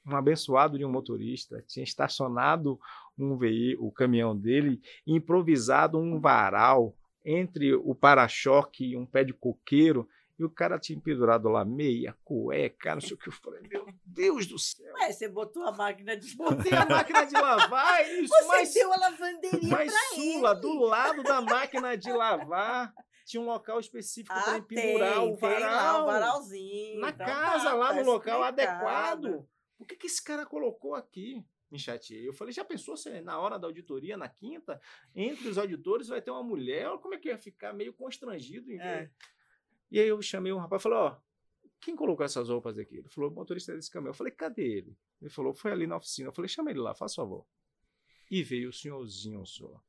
[0.06, 2.78] um abençoado de um motorista tinha estacionado
[3.18, 9.32] um veículo, o caminhão dele, improvisado um varal entre o para-choque e um pé de
[9.32, 10.08] coqueiro
[10.38, 13.28] e o cara tinha pendurado lá meia, cueca, não sei o que.
[13.28, 14.92] Eu falei, meu Deus do céu.
[14.92, 18.34] Mas você botou a máquina de Botei a máquina de lavar, é isso.
[18.34, 20.60] Você mas, deu a lavanderia mas Sula, ele.
[20.60, 22.92] do lado da máquina de lavar,
[23.24, 25.60] tinha um local específico ah, para pendurar o varal.
[25.60, 27.00] Lá, o varalzinho.
[27.00, 29.48] Na então, casa, tá, lá tá no local adequado.
[29.78, 31.44] Por que, que esse cara colocou aqui?
[31.70, 32.26] me chateei.
[32.26, 34.80] Eu falei, já pensou se na hora da auditoria, na quinta,
[35.14, 36.88] entre os auditores vai ter uma mulher?
[36.98, 38.84] Como é que ia ficar meio constrangido em ver.
[38.84, 39.10] É.
[39.90, 41.16] E aí eu chamei um rapaz e falei, ó,
[41.80, 42.96] quem colocou essas roupas aqui?
[42.96, 44.10] Ele falou, o motorista desse caminhão.
[44.10, 44.98] Eu falei, cadê ele?
[45.20, 46.28] Ele falou, foi ali na oficina.
[46.28, 47.46] Eu falei, chama ele lá, faz favor.
[48.30, 49.80] E veio o senhorzinho só,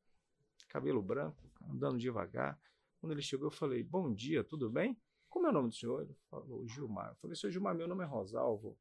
[0.70, 1.38] cabelo branco,
[1.70, 2.60] andando devagar.
[3.00, 4.98] Quando ele chegou, eu falei, bom dia, tudo bem?
[5.28, 6.04] Como é o nome do senhor?
[6.04, 7.10] Ele falou, Gilmar.
[7.10, 8.78] Eu falei, senhor Gilmar, meu nome é Rosalvo.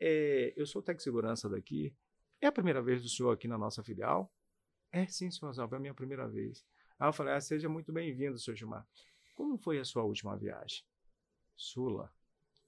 [0.00, 1.94] É, eu sou técnico segurança daqui.
[2.40, 4.32] É a primeira vez do senhor aqui na nossa filial?
[4.90, 6.64] É, sim, senhor Rosalvo, é a minha primeira vez.
[6.98, 8.86] Aí eu falei, ah, seja muito bem-vindo, senhor Gilmar.
[9.38, 10.82] Como foi a sua última viagem?
[11.54, 12.12] Sula.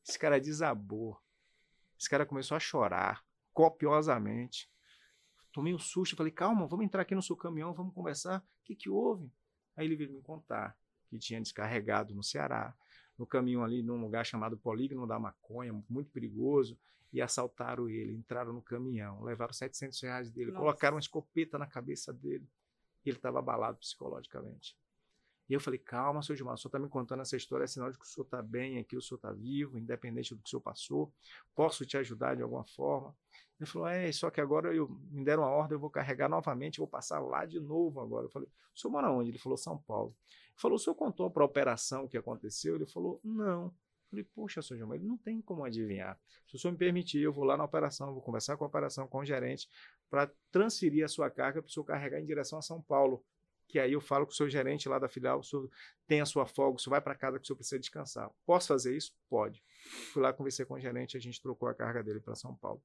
[0.07, 1.21] Esse cara desabou.
[1.99, 4.71] Esse cara começou a chorar copiosamente.
[5.51, 8.39] Tomei um susto, falei, calma, vamos entrar aqui no seu caminhão, vamos conversar.
[8.39, 9.33] O que, que houve?
[9.77, 12.73] Aí ele veio me contar que tinha descarregado no Ceará,
[13.19, 16.79] no caminho ali, num lugar chamado Polígono da Maconha, muito perigoso,
[17.13, 20.61] e assaltaram ele, entraram no caminhão, levaram 700 reais dele, Nossa.
[20.61, 22.49] colocaram uma escopeta na cabeça dele,
[23.05, 24.79] e ele estava abalado psicologicamente.
[25.51, 27.91] E eu falei, calma, seu Gilmar, o senhor está me contando essa história, é sinal
[27.91, 30.49] de que o senhor está bem aqui, o senhor está vivo, independente do que o
[30.49, 31.13] senhor passou,
[31.57, 33.13] posso te ajudar de alguma forma?
[33.59, 36.79] Ele falou, é, só que agora eu, me deram uma ordem, eu vou carregar novamente,
[36.79, 38.27] vou passar lá de novo agora.
[38.27, 39.31] Eu falei, o senhor mora onde?
[39.31, 40.15] Ele falou, São Paulo.
[40.29, 42.77] Ele falou, o senhor contou para a operação que aconteceu?
[42.77, 43.65] Ele falou, não.
[43.65, 43.73] Eu
[44.09, 46.17] falei, poxa, senhor Gilmar, ele não tem como adivinhar.
[46.47, 49.09] Se o senhor me permitir, eu vou lá na operação, vou conversar com a operação,
[49.09, 49.69] com o gerente,
[50.09, 53.25] para transferir a sua carga para o senhor carregar em direção a São Paulo.
[53.71, 55.71] Que aí eu falo com o seu gerente lá da filial, o senhor
[56.09, 58.29] tem a sua folga, o senhor vai para casa que o senhor precisa descansar.
[58.45, 59.15] Posso fazer isso?
[59.29, 59.63] Pode.
[60.13, 62.83] Fui lá, conversei com o gerente, a gente trocou a carga dele para São Paulo.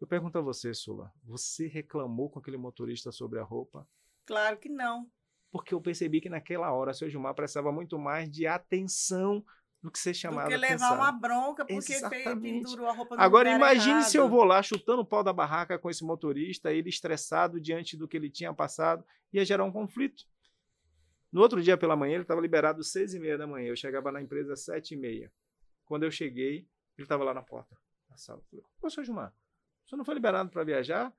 [0.00, 3.86] Eu pergunto a você, Sula, você reclamou com aquele motorista sobre a roupa?
[4.24, 5.10] Claro que não.
[5.50, 9.44] Porque eu percebi que naquela hora o seu Gilmar precisava muito mais de atenção
[9.84, 12.40] do que ser chamado do que levar uma bronca porque Exatamente.
[12.40, 14.08] pendurou a roupa no Agora imagine errado.
[14.08, 17.94] se eu vou lá chutando o pau da barraca com esse motorista, ele estressado diante
[17.94, 20.24] do que ele tinha passado, ia gerar um conflito.
[21.30, 23.68] No outro dia pela manhã, ele estava liberado às seis e meia da manhã.
[23.68, 25.30] Eu chegava na empresa às sete e meia.
[25.84, 26.66] Quando eu cheguei,
[26.96, 27.76] ele estava lá na porta
[28.08, 28.38] da sala.
[28.38, 29.34] Eu falei, ô, seu Gilmar,
[29.84, 31.12] o senhor não foi liberado para viajar?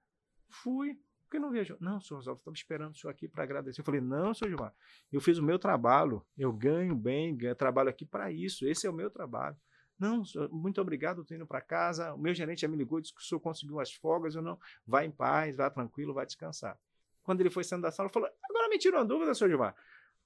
[0.50, 1.00] Fui.
[1.36, 1.76] Que não viajou?
[1.82, 3.82] Não, senhor Rosalvo, estava esperando o senhor aqui para agradecer.
[3.82, 4.74] Eu falei, não, senhor Gilmar,
[5.12, 8.90] eu fiz o meu trabalho, eu ganho bem, ganho, trabalho aqui para isso, esse é
[8.90, 9.58] o meu trabalho.
[10.00, 12.14] Não, senhor, muito obrigado, estou indo para casa.
[12.14, 14.34] O meu gerente já me ligou, disse que o senhor conseguiu as folgas.
[14.34, 14.58] Eu não,
[14.88, 16.80] vai em paz, vá tranquilo, vai descansar.
[17.22, 19.76] Quando ele foi saindo da sala, falou: agora me tira uma dúvida, senhor Gilmar.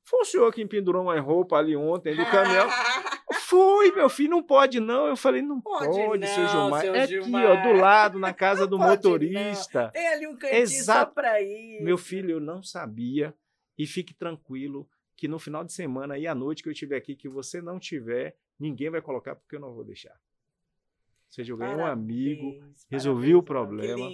[0.04, 2.68] Foi o senhor que pendurou uma roupa ali ontem do caminhão?
[3.50, 5.08] Foi, meu filho, não pode não.
[5.08, 6.82] Eu falei, não pode, pode não, seu Gilmar.
[6.82, 7.44] Seu é Gilmar.
[7.44, 9.86] aqui, ó, do lado, na casa do motorista.
[9.86, 9.92] Não.
[9.92, 11.10] Tem ali um cantinho Exato.
[11.10, 11.82] só pra ir.
[11.82, 13.34] Meu filho, eu não sabia.
[13.76, 17.16] E fique tranquilo que no final de semana e à noite que eu estiver aqui,
[17.16, 20.14] que você não tiver, ninguém vai colocar porque eu não vou deixar.
[20.14, 24.10] Ou seja, eu ganhei um amigo, resolvi o problema.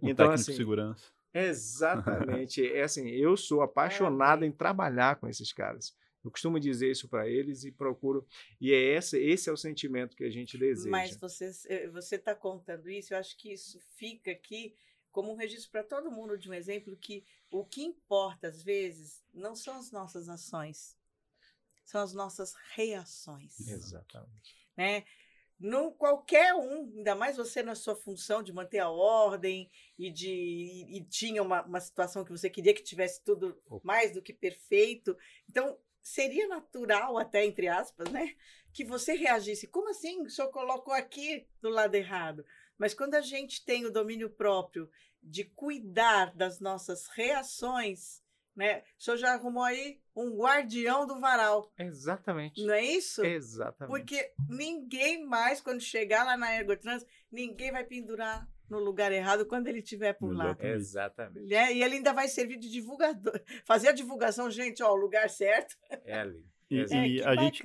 [0.00, 1.12] Então, um assim, de segurança.
[1.34, 2.66] Exatamente.
[2.66, 5.94] é assim, eu sou apaixonado em trabalhar com esses caras.
[6.24, 8.26] Eu costumo dizer isso para eles e procuro.
[8.60, 10.90] E é esse, esse é o sentimento que a gente deseja.
[10.90, 14.74] Mas você eh, você está contando isso, eu acho que isso fica aqui
[15.10, 19.24] como um registro para todo mundo de um exemplo que o que importa às vezes
[19.32, 20.96] não são as nossas ações,
[21.84, 23.58] são as nossas reações.
[23.60, 24.56] Exatamente.
[24.76, 25.04] Né?
[25.58, 30.30] No, qualquer um, ainda mais você na sua função de manter a ordem e de
[30.30, 34.32] e, e tinha uma, uma situação que você queria que tivesse tudo mais do que
[34.32, 35.16] perfeito.
[35.48, 35.76] Então,
[36.08, 38.34] seria natural, até entre aspas, né?
[38.72, 39.66] Que você reagisse.
[39.66, 40.22] Como assim?
[40.22, 42.44] O senhor colocou aqui do lado errado.
[42.78, 44.90] Mas quando a gente tem o domínio próprio
[45.22, 48.22] de cuidar das nossas reações,
[48.56, 48.82] né?
[48.98, 51.72] O senhor já arrumou aí um guardião do varal.
[51.78, 52.64] Exatamente.
[52.64, 53.24] Não é isso?
[53.24, 53.90] Exatamente.
[53.90, 59.66] Porque ninguém mais, quando chegar lá na Ergotrans, ninguém vai pendurar no lugar errado quando
[59.68, 60.56] ele estiver por lá.
[60.60, 61.52] Exatamente.
[61.52, 63.40] É, e ele ainda vai servir de divulgador.
[63.64, 65.76] Fazer a divulgação, gente, ó, o lugar certo.
[66.04, 66.44] É ali.
[66.70, 67.62] E, é, e a, gente,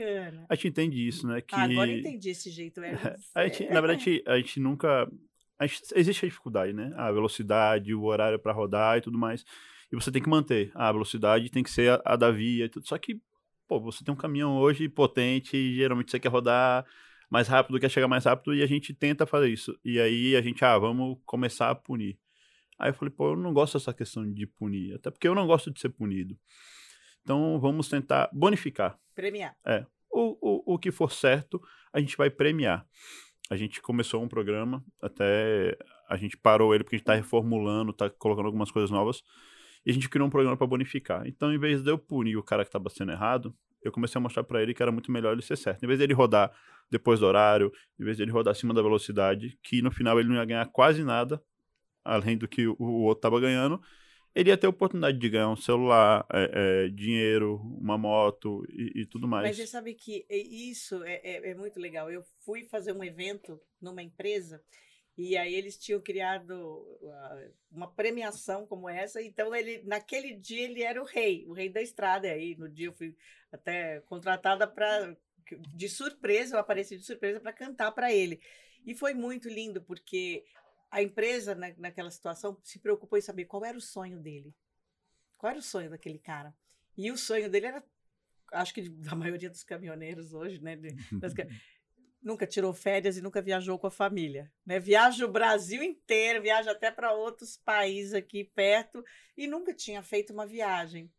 [0.50, 1.42] a gente entende isso, né?
[1.42, 1.54] Que...
[1.54, 2.82] Ah, agora entendi esse jeito.
[2.82, 2.94] É,
[3.36, 5.12] a gente, na verdade, a gente nunca.
[5.60, 6.94] A gente, existe a dificuldade, né?
[6.96, 9.44] A velocidade, o horário para rodar e tudo mais.
[9.92, 10.72] E você tem que manter.
[10.74, 12.88] A velocidade tem que ser a, a da via e tudo.
[12.88, 13.22] Só que,
[13.68, 16.86] pô, você tem um caminhão hoje potente, e geralmente você quer rodar
[17.34, 19.76] mais rápido, quer chegar mais rápido, e a gente tenta fazer isso.
[19.84, 22.20] E aí a gente, ah, vamos começar a punir.
[22.78, 25.48] Aí eu falei, pô, eu não gosto dessa questão de punir, até porque eu não
[25.48, 26.38] gosto de ser punido.
[27.24, 29.00] Então vamos tentar bonificar.
[29.16, 29.58] Premiar.
[29.66, 29.84] É.
[30.12, 31.60] O, o, o que for certo,
[31.92, 32.86] a gente vai premiar.
[33.50, 35.76] A gente começou um programa, até
[36.08, 39.24] a gente parou ele porque a gente está reformulando, está colocando algumas coisas novas,
[39.84, 41.26] e a gente criou um programa para bonificar.
[41.26, 44.22] Então, em vez de eu punir o cara que estava sendo errado, eu comecei a
[44.22, 45.84] mostrar para ele que era muito melhor ele ser certo.
[45.84, 46.52] Em vez dele rodar
[46.90, 50.36] depois do horário, em vez dele rodar acima da velocidade, que no final ele não
[50.36, 51.44] ia ganhar quase nada,
[52.04, 53.82] além do que o, o outro estava ganhando,
[54.36, 59.02] ele ia ter a oportunidade de ganhar um celular, é, é, dinheiro, uma moto e,
[59.02, 59.48] e, tudo mais.
[59.48, 62.12] Mas você sabe que isso é, é, é muito legal.
[62.12, 64.62] Eu fui fazer um evento numa empresa
[65.18, 67.00] e aí eles tinham criado
[67.72, 71.82] uma premiação como essa, então ele naquele dia ele era o rei, o rei da
[71.82, 72.28] estrada.
[72.28, 73.16] E aí no dia eu fui
[73.52, 75.16] até contratada para
[75.76, 78.42] de surpresa, eu apareci de surpresa para cantar para ele.
[78.86, 80.44] E foi muito lindo porque
[80.90, 84.56] a empresa na, naquela situação se preocupou em saber qual era o sonho dele.
[85.38, 86.56] Qual era o sonho daquele cara?
[86.98, 87.84] E o sonho dele era
[88.52, 90.76] acho que da maioria dos caminhoneiros hoje, né,
[92.24, 94.52] nunca tirou férias e nunca viajou com a família.
[94.66, 94.80] Né?
[94.80, 99.04] Viaja o Brasil inteiro, viaja até para outros países aqui perto
[99.36, 101.12] e nunca tinha feito uma viagem.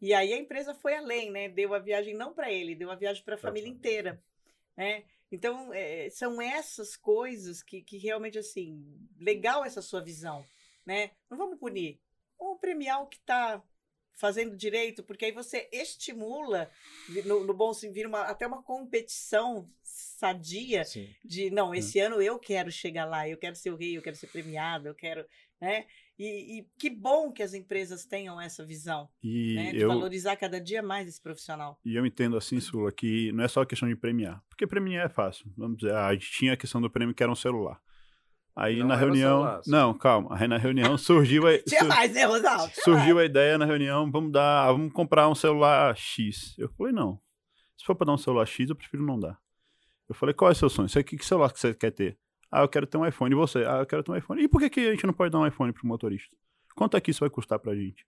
[0.00, 1.48] E aí a empresa foi além, né?
[1.48, 4.22] Deu a viagem não para ele, deu a viagem para a família inteira.
[4.76, 5.04] Né?
[5.30, 10.44] Então, é, são essas coisas que, que realmente, assim, legal essa sua visão,
[10.84, 11.10] né?
[11.28, 12.00] Não vamos punir,
[12.38, 13.62] vamos premiar o que está
[14.20, 16.70] fazendo direito, porque aí você estimula,
[17.24, 21.08] no, no bom sentido, uma, até uma competição sadia Sim.
[21.24, 24.16] de não, esse ano eu quero chegar lá, eu quero ser o rei, eu quero
[24.16, 25.24] ser premiado, eu quero,
[25.58, 25.86] né?
[26.18, 29.72] E, e que bom que as empresas tenham essa visão, E né?
[29.72, 31.80] De eu, valorizar cada dia mais esse profissional.
[31.82, 34.44] E eu entendo assim, Sula, que não é só questão de premiar.
[34.50, 35.50] Porque premiar é fácil.
[35.56, 37.80] Vamos dizer, a gente tinha a questão do prêmio que era um celular.
[38.54, 39.60] Aí Não na reunião.
[39.66, 40.36] Não, calma.
[40.38, 42.22] Aí na reunião surgiu a, Tinha mais, né,
[42.84, 46.54] surgiu a ideia na reunião, vamos dar, vamos comprar um celular X.
[46.58, 47.20] Eu falei, não.
[47.76, 49.38] Se for para dar um celular X, eu prefiro não dar.
[50.08, 50.88] Eu falei, qual é o seu sonho?
[50.88, 52.18] Você, que, que celular que você quer ter?
[52.50, 53.32] Ah, eu quero ter um iPhone.
[53.32, 53.64] E você?
[53.64, 54.42] Ah, eu quero ter um iPhone.
[54.42, 56.36] E por que, que a gente não pode dar um iPhone pro motorista?
[56.74, 58.04] Quanto é que isso vai custar pra gente?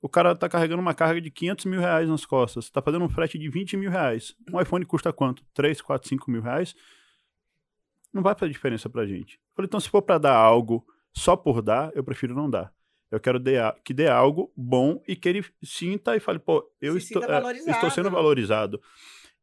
[0.00, 2.70] O cara tá carregando uma carga de 500 mil reais nas costas.
[2.70, 4.34] Tá fazendo um frete de 20 mil reais.
[4.52, 5.44] Um iPhone custa quanto?
[5.54, 6.74] 3, 4, 5 mil reais?
[8.18, 9.34] Não vai fazer diferença pra gente.
[9.36, 12.72] Eu falei, então se for pra dar algo só por dar, eu prefiro não dar.
[13.12, 13.40] Eu quero
[13.84, 17.90] que dê algo bom e que ele sinta e fale, pô, eu estou, é, estou
[17.92, 18.82] sendo valorizado.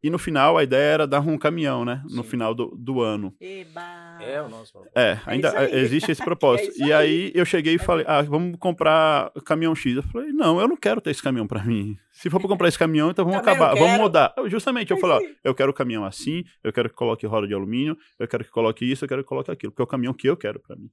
[0.03, 2.03] E no final, a ideia era dar um caminhão, né?
[2.05, 2.29] No Sim.
[2.29, 3.33] final do, do ano.
[3.41, 4.19] Eba.
[4.21, 4.89] É o nosso valor.
[4.95, 5.73] É, ainda aí.
[5.79, 6.71] existe esse propósito.
[6.79, 7.25] É e aí.
[7.25, 9.95] aí eu cheguei e falei, ah, vamos comprar caminhão X.
[9.95, 11.97] Eu falei, não, eu não quero ter esse caminhão pra mim.
[12.11, 14.33] Se for pra comprar esse caminhão, então vamos Também acabar, vamos mudar.
[14.47, 17.47] Justamente, eu É falei, ó, eu quero o caminhão assim, eu quero que coloque roda
[17.47, 19.87] de alumínio, eu quero que coloque isso, eu quero que coloque aquilo, porque é o
[19.87, 20.89] caminhão que eu quero pra mim.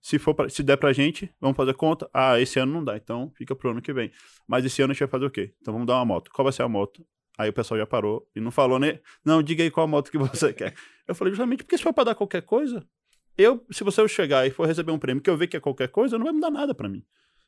[0.00, 2.08] Se for pra, se der pra gente, vamos fazer conta.
[2.14, 4.10] Ah, esse ano não dá, então fica pro ano que vem.
[4.48, 5.52] Mas esse ano a gente vai fazer o quê?
[5.60, 6.30] Então vamos dar uma moto.
[6.32, 7.04] Qual vai ser a moto?
[7.40, 10.18] Aí o pessoal já parou e não falou nem, não, diga aí qual moto que
[10.18, 10.74] você quer.
[11.08, 12.86] Eu falei, justamente porque se for pra dar qualquer coisa,
[13.38, 15.88] eu, se você chegar e for receber um prêmio que eu ver que é qualquer
[15.88, 17.02] coisa, não vai mudar nada pra mim.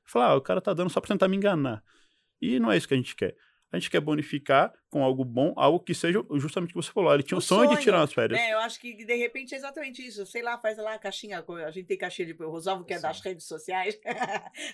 [0.07, 1.85] Falar, ah, o cara tá dando só pra tentar me enganar.
[2.41, 3.37] E não é isso que a gente quer.
[3.73, 7.13] A gente quer bonificar com algo bom, algo que seja justamente o que você falou.
[7.15, 8.39] Ele tinha o, O sonho, de sonho, tirar umas férias.
[8.39, 10.27] Né, eu acho que de repente é exatamente isso.
[10.27, 11.43] Sei lá, faz lá a caixinha.
[11.67, 12.43] A gente tem caixinha de.
[12.43, 13.99] O Rosalvo, que é das redes sociais,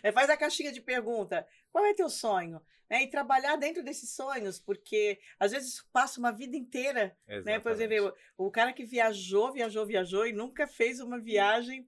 [0.02, 1.46] né, faz a caixinha de pergunta.
[1.70, 2.60] Qual é teu sonho?
[2.90, 7.16] Né, e trabalhar dentro desses sonhos, porque às vezes passa uma vida inteira.
[7.44, 7.60] Né?
[7.60, 11.86] Por exemplo, o cara que viajou, viajou, viajou e nunca fez uma viagem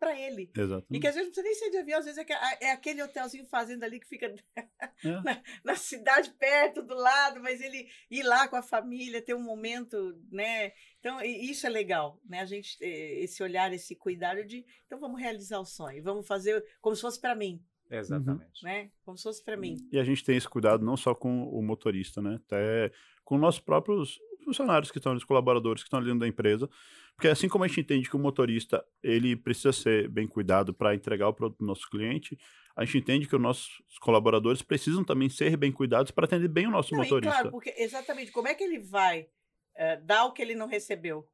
[0.00, 0.50] para ele.
[0.56, 0.96] Exatamente.
[0.96, 3.02] E que às vezes não precisa nem ser de avião, às vezes é, é aquele
[3.02, 4.34] hotelzinho fazenda ali que fica
[5.04, 5.20] É.
[5.22, 9.42] na, na cidade perto, do lado, mas ele ir lá com a família, ter um
[9.42, 10.72] momento, né?
[10.98, 12.40] Então, isso é legal, né?
[12.40, 16.62] A gente, eh, esse olhar, esse cuidado de, então vamos realizar o sonho, vamos fazer
[16.82, 18.62] como se fosse para mim, Exatamente.
[18.62, 18.90] né?
[19.04, 19.76] Como se fosse para mim.
[19.90, 22.38] E a gente tem esse cuidado não só com o motorista, né?
[22.44, 22.92] Até
[23.24, 26.68] com nossos próprios funcionários que estão ali, os colaboradores que estão ali dentro da empresa.
[27.14, 30.94] Porque assim como a gente entende que o motorista ele precisa ser bem cuidado para
[30.94, 32.38] entregar o produto do nosso cliente,
[32.74, 36.66] a gente entende que os nossos colaboradores precisam também ser bem cuidados para atender bem
[36.66, 37.32] o nosso Não, motorista.
[37.32, 39.28] claro, porque exatamente, como é que ele vai
[39.76, 41.28] eh, dar o que ele não recebeu?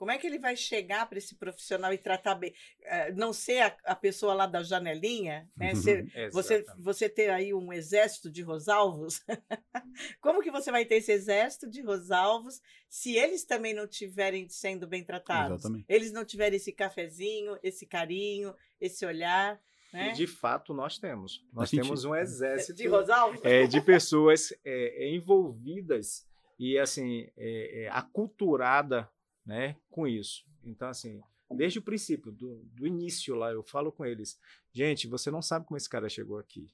[0.00, 2.54] Como é que ele vai chegar para esse profissional e tratar bem?
[2.80, 5.74] Eh, não ser a, a pessoa lá da janelinha, né?
[5.76, 9.20] Ser, Você, você ter aí um exército de Rosalvos,
[10.18, 14.88] como que você vai ter esse exército de Rosalvos se eles também não estiverem sendo
[14.88, 15.58] bem tratados?
[15.60, 15.84] Exatamente.
[15.86, 19.60] Eles não tiverem esse cafezinho, esse carinho, esse olhar,
[19.92, 20.12] né?
[20.12, 21.44] E de fato nós temos.
[21.52, 23.44] Nós gente- temos um exército De Rosalvos?
[23.44, 26.26] é, de pessoas é, é, envolvidas
[26.58, 29.06] e assim é, é, aculturada
[29.44, 30.44] né, com isso.
[30.64, 34.38] Então assim, desde o princípio, do, do início lá, eu falo com eles,
[34.72, 36.70] gente, você não sabe como esse cara chegou aqui.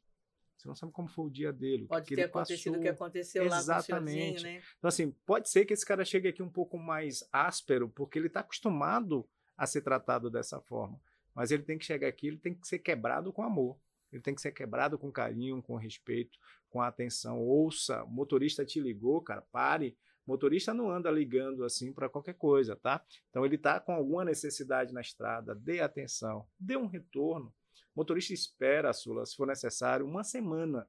[0.56, 2.72] Você não sabe como foi o dia dele, o Pode que ter ele acontecido o
[2.72, 2.82] passou.
[2.82, 4.42] que aconteceu lá com o Exatamente.
[4.42, 4.62] né?
[4.78, 8.28] Então, assim, pode ser que esse cara chegue aqui um pouco mais áspero, porque ele
[8.28, 11.00] está acostumado a ser tratado dessa forma.
[11.34, 13.78] Mas ele tem que chegar aqui, ele tem que ser quebrado com amor.
[14.10, 16.38] Ele tem que ser quebrado com carinho, com respeito,
[16.70, 17.38] com atenção.
[17.38, 19.96] Ouça, o motorista te ligou, cara, pare.
[20.26, 23.04] Motorista não anda ligando assim para qualquer coisa, tá?
[23.30, 27.54] Então ele está com alguma necessidade na estrada, dê atenção, dê um retorno.
[27.94, 30.88] Motorista espera, Sula, se for necessário, uma semana.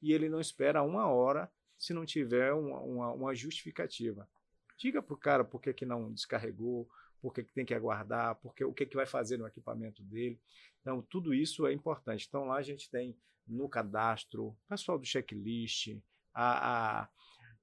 [0.00, 4.28] E ele não espera uma hora se não tiver uma, uma, uma justificativa.
[4.76, 6.88] Diga para o cara por que, que não descarregou,
[7.20, 10.40] por que, que tem que aguardar, porque, o que, que vai fazer no equipamento dele.
[10.80, 12.26] Então, tudo isso é importante.
[12.28, 13.16] Então, lá a gente tem
[13.46, 15.96] no cadastro, pessoal do checklist,
[16.32, 17.08] a, a,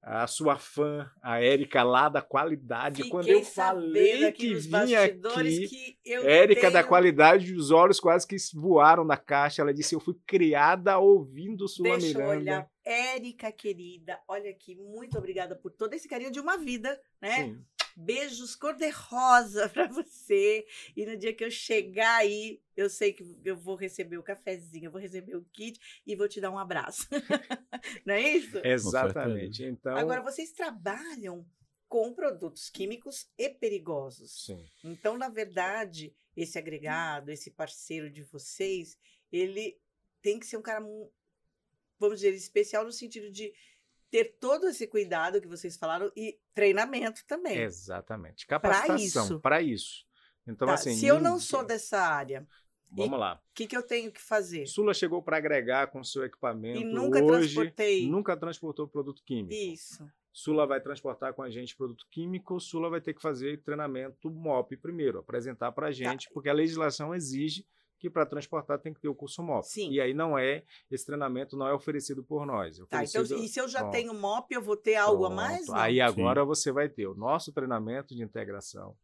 [0.08, 2.98] a sua fã, a Érica lá da qualidade.
[2.98, 7.98] Fiquei Quando eu falei que vinha aqui, que eu Érica da tenho- qualidade, os olhos
[7.98, 9.62] quase que voaram da caixa.
[9.62, 12.36] Ela disse: Eu fui criada ouvindo sua Deixa eu Miranda.
[12.38, 12.70] olhar.
[12.84, 17.44] Érica, querida, olha aqui, muito obrigada por todo esse carinho de uma vida, né?
[17.46, 17.64] Sim.
[17.98, 20.66] Beijos cor-de-rosa pra você.
[20.94, 24.84] E no dia que eu chegar aí, eu sei que eu vou receber o cafezinho,
[24.86, 27.06] eu vou receber o kit e vou te dar um abraço.
[28.04, 28.58] Não é isso?
[28.62, 29.64] Exatamente.
[29.64, 31.46] Então, Agora, vocês trabalham
[31.88, 34.44] com produtos químicos e perigosos.
[34.44, 34.64] sim.
[34.84, 38.98] Então, na verdade, esse agregado, esse parceiro de vocês,
[39.32, 39.78] ele
[40.20, 41.10] tem que ser um cara mu-
[41.98, 43.54] vamos dizer, especial no sentido de
[44.10, 47.58] ter todo esse cuidado que vocês falaram e treinamento também.
[47.58, 48.46] Exatamente.
[48.46, 49.72] Capacitação para isso.
[49.72, 50.06] isso.
[50.46, 50.94] Então, tá, assim.
[50.94, 52.46] Se eu não sou dessa área.
[52.88, 53.34] Vamos lá.
[53.34, 54.64] O que, que eu tenho que fazer?
[54.66, 56.80] Sula chegou para agregar com seu equipamento.
[56.80, 58.08] E nunca hoje, transportei.
[58.08, 59.52] Nunca transportou produto químico.
[59.52, 60.08] Isso.
[60.32, 64.76] Sula vai transportar com a gente produto químico, Sula vai ter que fazer treinamento MOP
[64.76, 65.92] primeiro, apresentar para a tá.
[65.92, 66.34] gente, tá.
[66.34, 67.66] porque a legislação exige
[68.06, 69.66] que para transportar tem que ter o curso MOP.
[69.66, 69.90] Sim.
[69.90, 72.78] E aí não é, esse treinamento não é oferecido por nós.
[72.78, 75.32] É oferecido, tá, então, e se eu já tenho MOP, eu vou ter algo Pronto.
[75.32, 75.66] a mais?
[75.66, 75.76] Não?
[75.76, 76.46] Aí agora Sim.
[76.46, 78.96] você vai ter o nosso treinamento de integração,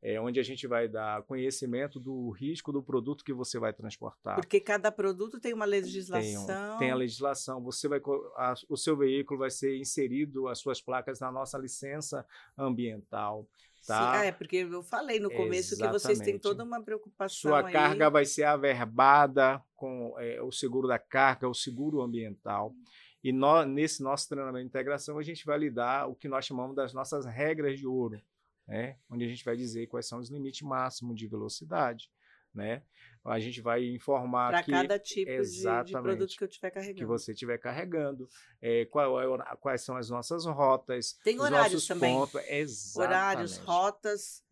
[0.00, 4.36] é, onde a gente vai dar conhecimento do risco do produto que você vai transportar.
[4.36, 6.46] Porque cada produto tem uma legislação.
[6.46, 7.60] Tem, tem a legislação.
[7.62, 8.00] Você vai,
[8.36, 12.24] a, o seu veículo vai ser inserido, as suas placas na nossa licença
[12.56, 13.48] ambiental.
[13.86, 14.20] Tá?
[14.20, 16.00] Sim, é, porque eu falei no começo Exatamente.
[16.00, 17.50] que vocês têm toda uma preocupação.
[17.50, 17.72] Sua aí.
[17.72, 22.74] carga vai ser averbada com é, o seguro da carga, o seguro ambiental.
[23.22, 26.76] E nós, nesse nosso treinamento de integração, a gente vai lidar o que nós chamamos
[26.76, 28.20] das nossas regras de ouro
[28.66, 28.96] né?
[29.10, 32.10] onde a gente vai dizer quais são os limites máximos de velocidade.
[32.52, 32.82] Né?
[33.24, 36.98] A gente vai informar para cada tipo de, de, produto que eu estiver carregando.
[36.98, 38.28] Que você estiver carregando,
[38.60, 41.18] é, qual é, quais são as nossas rotas.
[41.24, 42.14] Tem horários também.
[42.14, 44.44] Pontos, horários, rotas.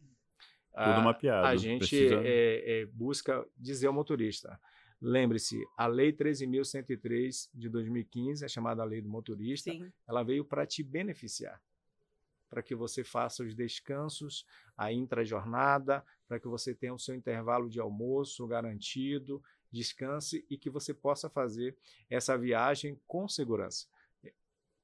[0.75, 1.47] Tudo mapeado.
[1.47, 2.23] A gente precisa...
[2.25, 4.59] é, é, busca dizer ao motorista.
[5.01, 9.93] Lembre-se, a Lei 13.103 de 2015, a chamada Lei do Motorista, Sim.
[10.09, 11.61] ela veio para te beneficiar
[12.53, 14.47] para que você faça os descansos,
[14.77, 20.69] a intra-jornada, para que você tenha o seu intervalo de almoço garantido, descanse e que
[20.69, 21.75] você possa fazer
[22.11, 23.87] essa viagem com segurança.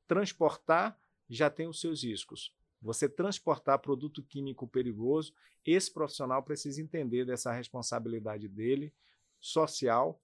[0.06, 0.98] Transportar
[1.28, 2.54] já tem os seus riscos.
[2.80, 8.94] Você transportar produto químico perigoso, esse profissional precisa entender dessa responsabilidade dele,
[9.38, 10.18] social,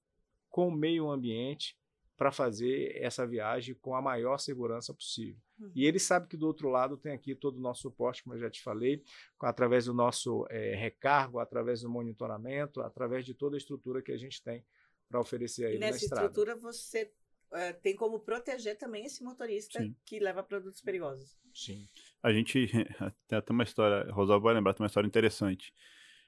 [0.49, 1.77] com o meio ambiente,
[2.17, 5.41] para fazer essa viagem com a maior segurança possível.
[5.59, 5.73] Uhum.
[5.75, 8.41] E ele sabe que do outro lado tem aqui todo o nosso suporte, como eu
[8.41, 9.03] já te falei,
[9.41, 14.17] através do nosso é, recargo, através do monitoramento, através de toda a estrutura que a
[14.17, 14.65] gente tem
[15.09, 17.13] para oferecer a ele e nessa estrutura você
[17.53, 19.95] é, tem como proteger também esse motorista Sim.
[20.05, 21.37] que leva produtos perigosos.
[21.53, 21.89] Sim.
[22.23, 22.67] A gente
[23.29, 25.73] tem até uma história, Rosalvo vai lembrar, tem uma história interessante.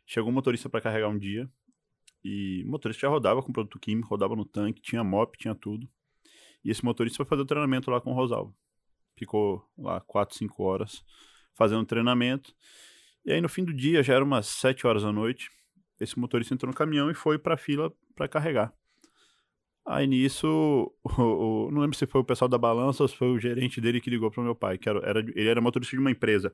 [0.04, 1.50] Chegou um motorista para carregar um dia,
[2.26, 5.88] e o motorista já rodava com produto químico, rodava no tanque, tinha mop, tinha tudo.
[6.64, 8.52] E esse motorista foi fazer o treinamento lá com o Rosalvo.
[9.16, 11.04] Ficou lá 4, 5 horas
[11.54, 12.52] fazendo treinamento.
[13.24, 15.52] E aí no fim do dia, já era umas 7 horas da noite,
[16.00, 18.74] esse motorista entrou no caminhão e foi para a fila para carregar.
[19.86, 20.46] Aí nisso,
[21.04, 23.80] o, o, não lembro se foi o pessoal da balança ou se foi o gerente
[23.80, 26.10] dele que ligou para o meu pai, que era, era, ele era motorista de uma
[26.10, 26.52] empresa.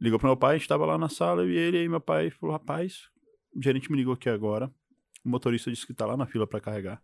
[0.00, 2.30] Ligou para meu pai, a gente estava lá na sala e ele e meu pai
[2.30, 3.11] falou: Rapaz,
[3.54, 4.72] o gerente me ligou aqui agora.
[5.24, 7.02] O motorista disse que tá lá na fila para carregar.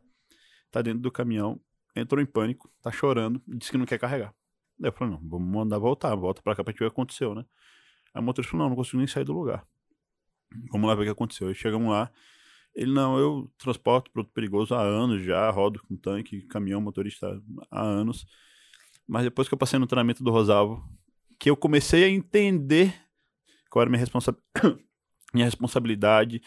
[0.71, 1.61] Tá dentro do caminhão,
[1.95, 4.35] entrou em pânico, tá chorando, disse que não quer carregar.
[4.79, 6.95] Daí eu falei, não, vamos mandar voltar, volta pra cá pra gente ver o que
[6.95, 7.45] aconteceu, né?
[8.15, 9.67] Aí o motorista falou, não, não consigo nem sair do lugar.
[10.71, 11.49] Vamos lá ver o que aconteceu.
[11.49, 12.11] Aí chegamos lá,
[12.75, 17.83] ele, não, eu transporto produto perigoso há anos já, rodo com tanque, caminhão, motorista há
[17.83, 18.25] anos.
[19.07, 20.89] Mas depois que eu passei no treinamento do Rosalvo,
[21.39, 22.95] que eu comecei a entender
[23.71, 24.47] qual era a minha responsabilidade
[25.33, 26.41] minha responsabilidade,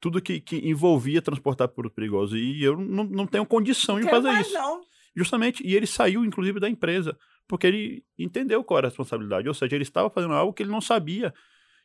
[0.00, 2.36] tudo que, que envolvia transportar produto perigoso.
[2.36, 4.52] E eu não, não tenho condição de fazer isso.
[4.52, 4.80] Não.
[5.14, 7.16] Justamente, e ele saiu, inclusive, da empresa,
[7.48, 9.48] porque ele entendeu qual era a responsabilidade.
[9.48, 11.32] Ou seja, ele estava fazendo algo que ele não sabia,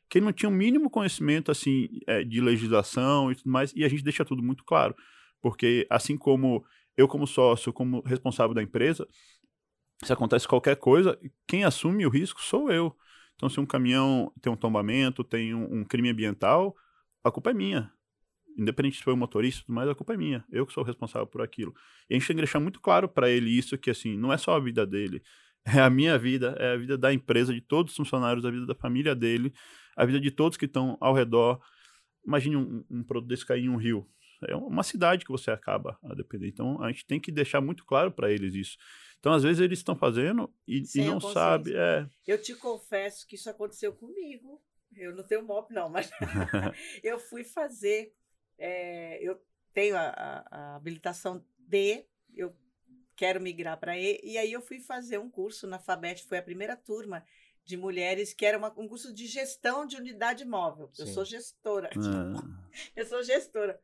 [0.09, 3.71] que ele não tinha o mínimo conhecimento assim é, de legislação e tudo mais.
[3.73, 4.93] E a gente deixa tudo muito claro,
[5.41, 6.65] porque assim como
[6.97, 9.07] eu, como sócio, como responsável da empresa,
[10.03, 11.17] se acontece qualquer coisa,
[11.47, 12.93] quem assume o risco sou eu.
[13.41, 16.75] Então, se um caminhão tem um tombamento, tem um, um crime ambiental,
[17.23, 17.91] a culpa é minha.
[18.55, 20.45] Independente se foi o motorista, mas a culpa é minha.
[20.51, 21.73] Eu que sou responsável por aquilo.
[22.07, 24.37] E a gente tem que deixar muito claro para ele isso, que assim, não é
[24.37, 25.23] só a vida dele,
[25.65, 28.67] é a minha vida, é a vida da empresa, de todos os funcionários, a vida
[28.67, 29.51] da família dele,
[29.97, 31.59] a vida de todos que estão ao redor.
[32.23, 34.07] Imagine um, um produto desse cair em um rio.
[34.47, 36.47] É uma cidade que você acaba a depender.
[36.47, 38.77] Então, a gente tem que deixar muito claro para eles isso.
[39.21, 41.75] Então, às vezes, eles estão fazendo e, e não sabem.
[41.75, 42.09] É...
[42.25, 44.59] Eu te confesso que isso aconteceu comigo.
[44.97, 46.09] Eu não tenho MOP, não, mas
[47.03, 48.15] eu fui fazer.
[48.57, 49.39] É, eu
[49.73, 52.03] tenho a, a, a, habilitação D,
[52.33, 52.55] eu
[53.15, 56.43] quero migrar para E, e aí eu fui fazer um curso na FABET, foi a
[56.43, 57.23] primeira turma
[57.63, 60.89] de mulheres, que era uma, um curso de gestão de unidade móvel.
[60.93, 61.03] Sim.
[61.03, 61.91] Eu sou gestora.
[61.95, 62.59] Ah.
[62.95, 63.79] Eu sou gestora.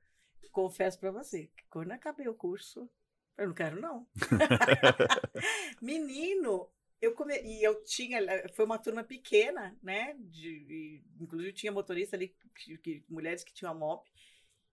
[0.52, 2.90] Confesso para você, que quando acabei o curso,
[3.38, 4.08] eu não quero, não.
[5.82, 6.70] Menino,
[7.02, 7.40] eu come...
[7.42, 10.16] e eu tinha, eh, foi uma turma pequena, né?
[10.20, 14.10] De, e, inclusive tinha motorista ali, que, que, mulheres que tinham a MOP.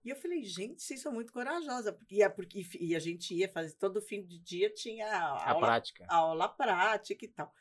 [0.04, 1.98] E eu falei, gente, vocês são muito corajosa.
[2.10, 5.66] E a, porque, e a gente ia fazer, todo fim de dia tinha A aula,
[5.66, 6.06] prática.
[6.08, 7.52] aula prática e tal.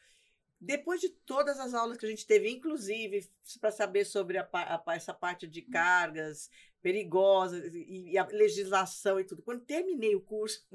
[0.60, 3.30] Depois de todas as aulas que a gente teve, inclusive
[3.60, 6.50] para saber sobre a, a essa parte de cargas
[6.84, 10.68] perigosas e, e a legislação e tudo, quando terminei o curso,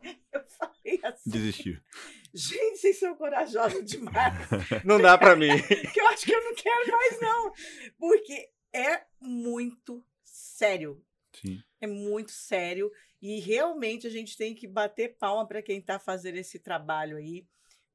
[0.32, 1.78] eu falei assim, Desistiu.
[2.32, 4.48] gente, vocês são corajosos demais.
[4.86, 5.50] Não dá pra mim.
[5.92, 7.52] que eu acho que eu não quero mais, não.
[7.98, 11.04] Porque é muito sério.
[11.32, 11.62] Sim.
[11.80, 12.90] É muito sério.
[13.20, 17.44] E realmente a gente tem que bater palma para quem está fazendo esse trabalho aí.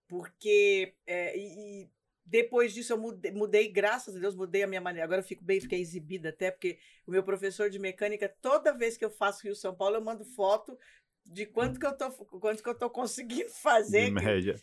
[0.08, 1.90] Porque é, e
[2.26, 5.06] depois disso eu mudei, mudei, graças a Deus, mudei a minha maneira.
[5.06, 8.98] Agora eu fico bem, fiquei exibida até, porque o meu professor de mecânica, toda vez
[8.98, 10.78] que eu faço Rio São Paulo, eu mando foto
[11.26, 14.12] de quanto que eu tô, quanto que eu tô conseguindo fazer.
[14.12, 14.60] Média.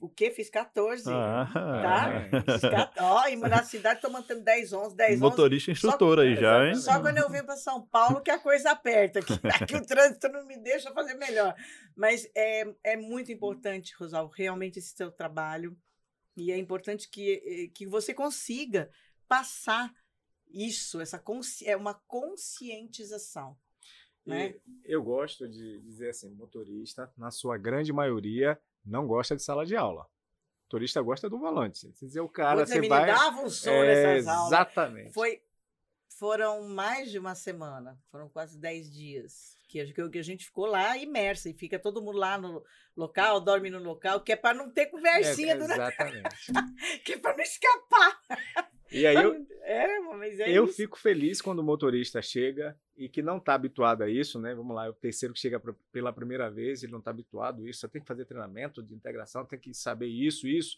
[0.00, 0.30] O quê?
[0.30, 1.04] Fiz 14.
[1.08, 2.42] Ah, Tá?
[2.42, 2.92] Fiz 14.
[3.00, 5.20] Ó, e na cidade tô mantendo 10, 11, 10, 11.
[5.20, 6.74] Motorista instrutor aí já, hein?
[6.74, 10.28] Só quando eu venho para São Paulo que a coisa aperta, que aqui o trânsito
[10.28, 11.54] não me deixa fazer melhor.
[11.94, 15.76] Mas é, é muito importante, Rosal, realmente esse seu trabalho.
[16.36, 18.90] E é importante que, que você consiga
[19.26, 19.92] passar
[20.48, 21.66] isso, essa consci...
[21.66, 23.58] é uma conscientização.
[24.24, 24.56] Né?
[24.84, 29.76] Eu gosto de dizer assim, motorista, na sua grande maioria, não gosta de sala de
[29.76, 30.02] aula.
[30.02, 31.92] O motorista gosta do volante.
[31.92, 33.06] Se dizer o cara, você me vai...
[33.06, 34.46] dava um som É, nessas aulas.
[34.48, 35.12] exatamente.
[35.12, 35.40] Foi,
[36.08, 40.66] foram mais de uma semana, foram quase 10 dias que a, que a gente ficou
[40.66, 42.62] lá imersa e fica todo mundo lá no
[42.96, 46.46] local, dorme no local, que é para não ter conversinha É, durante, exatamente.
[47.04, 48.20] que é para não escapar.
[48.90, 50.74] E aí eu, É, mas é eu isso.
[50.76, 54.54] fico feliz quando o motorista chega e que não está habituado a isso, né?
[54.54, 57.62] Vamos lá, é o terceiro que chega pra- pela primeira vez, ele não está habituado
[57.62, 60.76] a isso, você tem que fazer treinamento de integração, tem que saber isso, isso.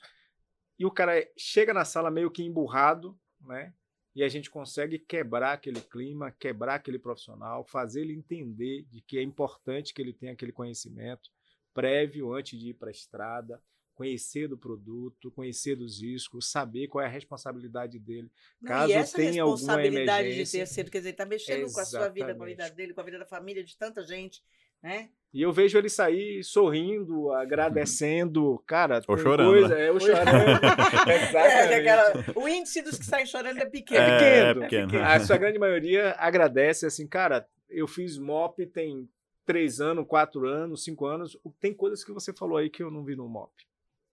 [0.79, 3.75] E o cara chega na sala meio que emburrado, né?
[4.19, 9.17] E a gente consegue quebrar aquele clima, quebrar aquele profissional, fazer ele entender de que
[9.17, 11.31] é importante que ele tenha aquele conhecimento
[11.73, 13.63] prévio antes de ir para a estrada,
[13.95, 18.29] conhecer do produto, conhecer dos riscos, saber qual é a responsabilidade dele.
[18.67, 21.79] Caso e essa tenha alguma responsabilidade de emergência- ter sido, quer dizer, está mexendo com
[21.79, 22.57] a sua vida, com a Exatamente.
[22.57, 24.43] vida dele, com a vida da família de tanta gente,
[24.83, 25.11] né?
[25.33, 29.03] E eu vejo ele sair sorrindo, agradecendo, cara.
[29.07, 29.87] Ou chorando, coisa- né?
[29.87, 30.27] É, ou chorando.
[31.09, 31.69] É, Exatamente.
[31.85, 34.01] daquela- o índice dos que saem chorando é pequeno.
[34.01, 34.89] É, pequeno.
[34.89, 35.05] pequeno.
[35.05, 39.09] A sua grande maioria agradece, assim, cara, eu fiz MOP tem
[39.45, 41.37] três anos, quatro anos, cinco anos.
[41.61, 43.53] Tem coisas que você falou aí que eu não vi no MOP.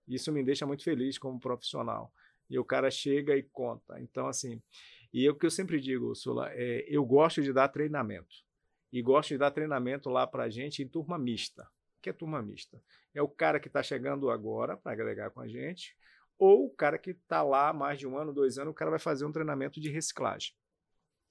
[0.08, 2.12] Isso me deixa muito feliz como profissional.
[2.50, 4.00] E o cara chega e conta.
[4.00, 4.62] Então, assim,
[5.14, 8.45] e é o que eu sempre digo, Sula, é, eu gosto de dar treinamento.
[8.96, 11.64] E gosto de dar treinamento lá pra gente em turma mista.
[11.98, 12.82] O que é turma mista?
[13.14, 15.98] É o cara que está chegando agora para agregar com a gente,
[16.40, 19.00] ou o cara que está lá mais de um ano, dois anos, o cara vai
[19.00, 20.54] fazer um treinamento de reciclagem.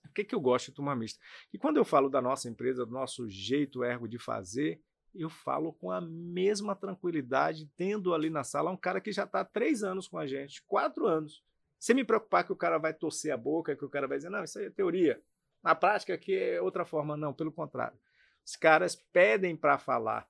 [0.05, 1.19] O que, que eu gosto de turma mista?
[1.55, 4.79] E quando eu falo da nossa empresa, do nosso jeito ergo de fazer,
[5.15, 9.41] eu falo com a mesma tranquilidade, tendo ali na sala um cara que já está
[9.41, 11.43] há três anos com a gente, quatro anos.
[11.79, 14.29] Sem me preocupar que o cara vai torcer a boca, que o cara vai dizer,
[14.29, 15.19] não, isso aí é teoria.
[15.65, 17.17] Na prática aqui é outra forma.
[17.17, 17.99] Não, pelo contrário.
[18.45, 20.29] Os caras pedem para falar.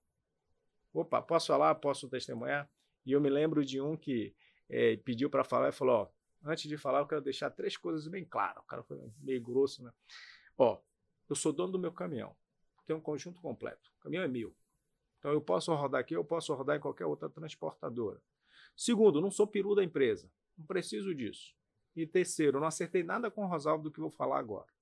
[0.92, 1.74] Opa, posso falar?
[1.74, 2.70] Posso testemunhar?
[3.04, 4.32] E eu me lembro de um que
[4.70, 6.08] eh, pediu para falar e falou: ó,
[6.48, 8.62] antes de falar, eu quero deixar três coisas bem claras.
[8.62, 9.92] O cara foi meio grosso, né?
[10.56, 10.80] Ó,
[11.28, 12.36] eu sou dono do meu caminhão.
[12.86, 13.90] Tem um conjunto completo.
[13.98, 14.54] O caminhão é meu.
[15.18, 18.22] Então eu posso rodar aqui, eu posso rodar em qualquer outra transportadora.
[18.76, 20.30] Segundo, não sou peru da empresa.
[20.56, 21.56] Não preciso disso.
[21.96, 24.73] E terceiro, não acertei nada com o Rosalvo do que vou falar agora.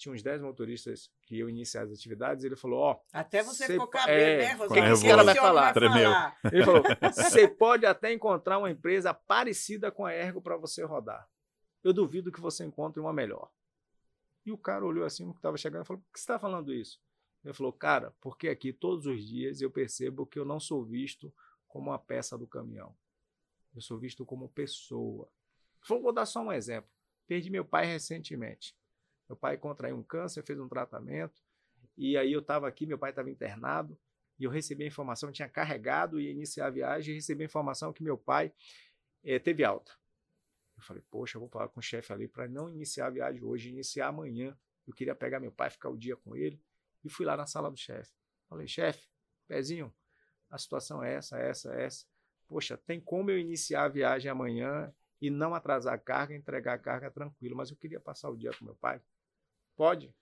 [0.00, 3.66] Tinha uns 10 motoristas que eu iniciei as atividades, e ele falou: Ó, Até você
[3.66, 5.74] Cê- ficou cabelo, é, né, o que que esse cara vai falar?
[5.74, 6.10] Tremeu.
[6.50, 6.82] ele falou:
[7.14, 11.28] você pode até encontrar uma empresa parecida com a Ergo para você rodar.
[11.84, 13.50] Eu duvido que você encontre uma melhor.
[14.46, 16.38] E o cara olhou assim, o que estava chegando, e falou: por que você está
[16.38, 16.98] falando isso?
[17.44, 21.30] Ele falou: cara, porque aqui todos os dias eu percebo que eu não sou visto
[21.68, 22.96] como uma peça do caminhão.
[23.74, 25.28] Eu sou visto como pessoa.
[25.86, 26.90] Vou dar só um exemplo.
[27.26, 28.74] Perdi meu pai recentemente.
[29.30, 31.40] Meu pai contraiu um câncer, fez um tratamento.
[31.96, 33.96] E aí eu estava aqui, meu pai estava internado.
[34.36, 37.12] E eu recebi a informação, tinha carregado e ia iniciar a viagem.
[37.12, 38.52] E recebi a informação que meu pai
[39.22, 39.92] eh, teve alta.
[40.76, 43.40] Eu falei, poxa, eu vou falar com o chefe ali para não iniciar a viagem
[43.44, 44.58] hoje, iniciar amanhã.
[44.84, 46.60] Eu queria pegar meu pai, ficar o dia com ele.
[47.04, 48.12] E fui lá na sala do chefe.
[48.48, 49.06] Falei, chefe,
[49.46, 49.94] pezinho,
[50.50, 52.04] a situação é essa, essa, essa.
[52.48, 56.78] Poxa, tem como eu iniciar a viagem amanhã e não atrasar a carga, entregar a
[56.78, 59.00] carga tranquilo, mas eu queria passar o dia com meu pai.
[59.80, 60.14] Pode?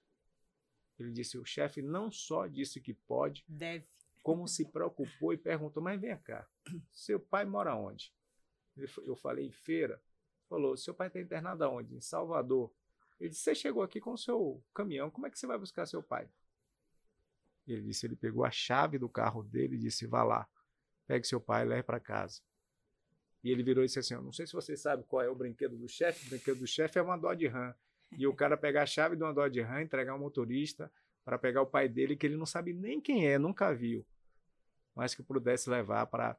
[1.01, 3.85] Ele disse: o chefe não só disse que pode, Deve.
[4.23, 6.49] como se preocupou e perguntou: mas vem cá,
[6.93, 8.15] seu pai mora onde?
[9.05, 10.01] Eu falei: em feira.
[10.49, 11.93] Falou: seu pai está internado aonde?
[11.93, 12.73] Em Salvador.
[13.19, 15.87] Ele disse: Você chegou aqui com o seu caminhão, como é que você vai buscar
[15.87, 16.31] seu pai?
[17.67, 20.49] Ele disse: Ele pegou a chave do carro dele e disse: Vá lá,
[21.05, 22.41] pegue seu pai e leve para casa.
[23.43, 25.35] E ele virou e disse assim: Eu não sei se você sabe qual é o
[25.35, 26.29] brinquedo do chefe.
[26.29, 27.75] O brinquedo do chefe é uma Dodge Ram.
[28.17, 30.91] E o cara pegar a chave de uma Dodge Ram, entregar ao motorista
[31.25, 34.07] para pegar o pai dele, que ele não sabe nem quem é, nunca viu,
[34.95, 36.37] mas que pudesse levar para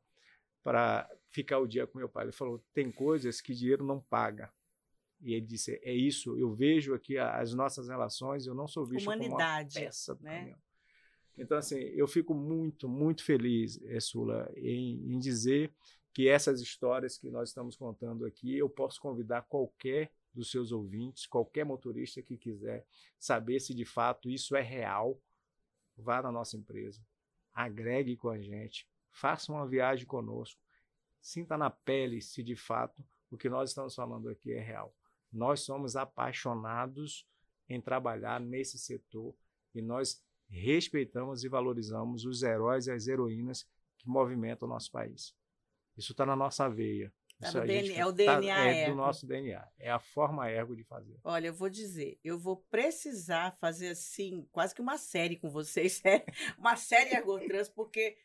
[0.64, 2.26] para ficar o dia com meu pai.
[2.26, 4.52] Ele falou: tem coisas que dinheiro não paga.
[5.22, 6.38] E ele disse: é isso.
[6.38, 8.46] Eu vejo aqui as nossas relações.
[8.46, 10.38] Eu não sou visto Humanidade, como uma peça do né?
[10.38, 10.60] caminhão.
[11.38, 15.74] Então, assim, eu fico muito, muito feliz, eh, Sula, em, em dizer
[16.14, 21.28] que essas histórias que nós estamos contando aqui, eu posso convidar qualquer dos seus ouvintes,
[21.28, 22.86] qualquer motorista que quiser
[23.20, 25.22] saber se de fato isso é real,
[25.98, 27.06] vá na nossa empresa,
[27.54, 30.62] agregue com a gente, faça uma viagem conosco,
[31.20, 34.96] sinta na pele se de fato o que nós estamos falando aqui é real.
[35.32, 37.28] Nós somos apaixonados
[37.68, 39.36] em trabalhar nesse setor
[39.76, 45.36] e nós respeitamos e valorizamos os heróis e as heroínas que movimentam o nosso país.
[45.96, 47.14] Isso está na nossa veia.
[47.40, 48.92] Tá Isso no a DNA, gente é o tá- DNA é ergo.
[48.92, 49.66] do nosso DNA.
[49.80, 51.18] É a forma ergo de fazer.
[51.24, 56.02] Olha, eu vou dizer, eu vou precisar fazer assim, quase que uma série com vocês,
[56.06, 56.26] é,
[56.58, 58.18] uma série Ergotrans, porque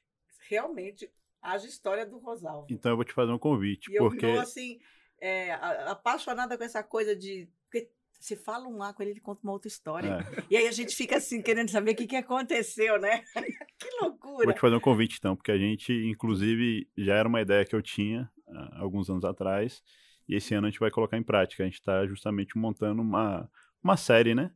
[0.49, 1.11] realmente
[1.41, 2.67] haja história do Rosalvo.
[2.71, 4.79] Então eu vou te fazer um convite, E eu porque estou assim,
[5.21, 7.49] é, a- apaixonada com essa coisa de.
[7.71, 10.09] Porque se fala um lá com ele, ele conta uma outra história.
[10.09, 13.23] é, E aí a gente fica assim, querendo saber o que, que aconteceu, né?
[13.79, 14.47] que loucura.
[14.47, 17.77] vou te fazer um convite então, porque a gente, inclusive, já era uma ideia que
[17.77, 19.83] eu tinha há alguns anos atrás,
[20.29, 21.63] e esse ano a gente vai colocar em prática.
[21.63, 23.49] A gente está justamente montando uma,
[23.83, 24.51] uma série, né?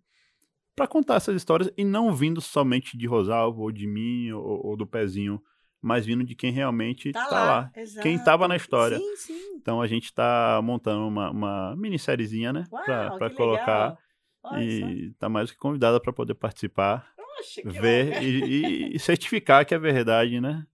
[0.75, 4.77] Para contar essas histórias e não vindo somente de Rosalvo, ou de mim, ou, ou
[4.77, 5.43] do Pezinho,
[5.83, 7.71] mas vindo de quem realmente Tá está lá.
[7.77, 8.03] exato.
[8.03, 8.97] Quem estava na história.
[8.99, 9.55] Sim, sim.
[9.57, 12.65] Então a gente está montando uma, uma minissériezinha, né?
[12.71, 13.99] Para colocar.
[14.43, 14.63] Olha.
[14.65, 17.13] E tá mais do que convidada para poder participar,
[17.55, 20.65] que ver e, e certificar que é verdade, né?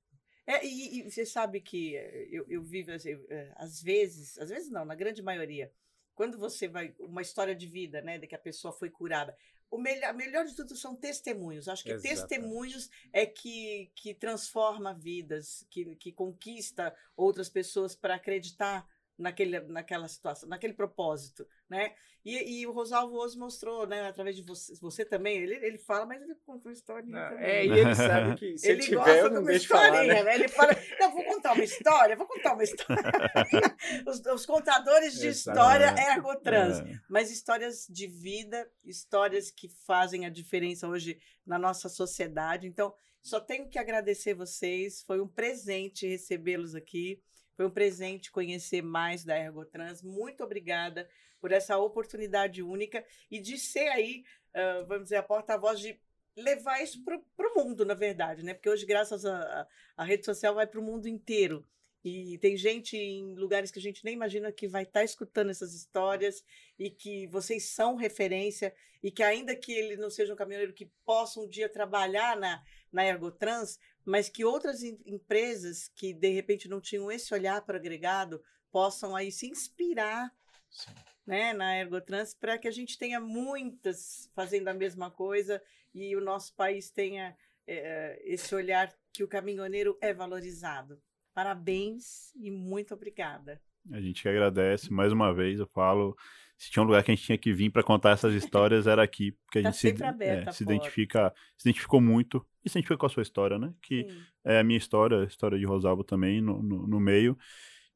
[0.47, 4.51] É, e, e você sabe que eh, eu, eu vivo, assim, eh, às vezes, às
[4.51, 5.72] vezes não, na grande maioria,
[6.14, 9.36] quando você vai, uma história de vida, né, de que a pessoa foi curada,
[9.70, 11.68] o melhor, melhor de tudo são testemunhos.
[11.68, 12.20] Acho que Exatamente.
[12.20, 18.88] testemunhos é que, que transforma vidas, que, que conquista outras pessoas para acreditar
[19.19, 21.95] naquele, naquela situação, naquele propósito, né?
[22.25, 26.07] E, e o Rosalvo hoje mostrou, né, através de você, você também, ele, ele fala,
[26.07, 27.45] mas ele conta uma história também.
[27.45, 30.15] É, e ele sabe que se Ele tiver, gosta de não uma deixo falar, historinha,
[30.15, 30.23] né?
[30.23, 30.35] né?
[30.35, 33.03] Ele fala, não, vou contar uma história, vou contar uma história.
[34.09, 40.25] os, os contadores de história É, ergotrans, É, mas histórias de vida, histórias que fazem
[40.25, 42.67] a diferença hoje na nossa sociedade.
[42.67, 47.23] Então, só tenho que agradecer vocês, foi um presente recebê-los aqui.
[47.57, 50.02] Foi um presente conhecer mais da Ergotrans.
[50.02, 51.09] Muito obrigada
[51.40, 54.24] por essa oportunidade única e de ser aí,
[54.55, 56.00] ah, vamos dizer, a porta-voz de
[56.36, 58.55] levar isso para o mundo, na verdade, né?
[58.55, 61.66] Porque hoje, graças à rede social, vai para o mundo inteiro.
[62.05, 65.72] E tem gente em lugares que a gente nem imagina que vai estar escutando essas
[65.72, 66.44] histórias
[66.78, 70.90] e que vocês são referência e que ainda que ele não seja um caminhoneiro que
[71.05, 76.68] possa um dia trabalhar na, na Ergotrans, mas que outras em- empresas que de repente
[76.68, 80.32] não tinham esse olhar para o agregado possam aí se inspirar
[80.70, 80.90] Sim.
[81.26, 85.62] né, na Ergotrans para que a gente tenha muitas fazendo a mesma coisa
[85.94, 87.36] e o nosso país tenha
[87.66, 91.00] eh, esse olhar que o caminhoneiro é valorizado.
[91.32, 93.61] Parabéns e muito obrigada.
[93.93, 95.61] A gente que agradece mais uma vez.
[95.61, 96.16] Eu falo,
[96.57, 99.03] se tinha um lugar que a gente tinha que vir para contar essas histórias era
[99.03, 102.45] aqui, porque a Tá gente se, sempre aberta é, a se identifica, se identificou muito
[102.64, 103.72] e se identifica com a sua história, né?
[103.82, 104.22] Que Sim.
[104.45, 107.37] é a minha história, a história de Rosalvo também no, no, no meio.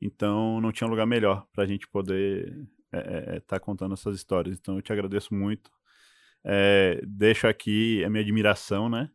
[0.01, 2.69] Então não tinha lugar melhor para a gente poder
[3.37, 4.57] estar contando essas histórias.
[4.59, 5.71] Então eu te agradeço muito.
[6.45, 9.11] É, deixo aqui a minha admiração, né?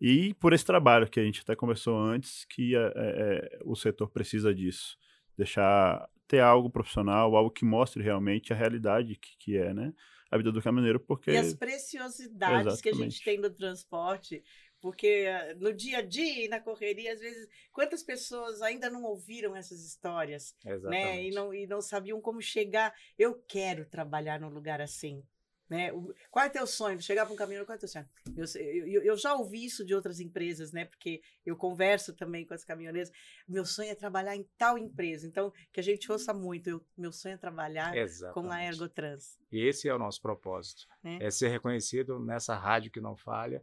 [0.00, 4.08] E por esse trabalho que a gente até conversou antes, que é, é, o setor
[4.10, 4.96] precisa disso.
[5.40, 9.92] Deixar ter algo profissional, algo que mostre realmente a realidade que, que é, né?
[10.30, 13.24] A vida do caminhoneiro, porque E as preciosidades que a gente Exatamente.
[13.24, 14.42] tem no transporte,
[14.80, 19.02] porque eh, no dia a dia e na correria, às vezes, quantas pessoas ainda não
[19.04, 20.54] ouviram essas histórias,
[20.84, 21.22] né?
[21.24, 21.34] E Exatamente.
[21.34, 22.94] não, e não sabiam como chegar.
[23.18, 25.22] Eu quero trabalhar num lugar assim.
[25.70, 25.92] Né?
[25.92, 27.00] O- qual é teu sonho?
[27.00, 28.06] Chegar para um caminhoneiro, qual é teu sonho?
[28.36, 30.84] Eu, eu, eu- já ouvi isso de outras empresas, né?
[30.84, 33.12] Porque eu converso também com as caminhoneiras.
[33.48, 35.28] Meu sonho é trabalhar em tal empresa.
[35.28, 36.68] Então, que a gente ouça muito.
[36.68, 38.34] Eu, meu sonho é trabalhar Exatamente.
[38.48, 39.38] com a Ergotrans.
[39.52, 40.82] E esse é o nosso propósito.
[41.04, 41.18] Né?
[41.20, 43.62] É ser reconhecido nessa rádio que não falha,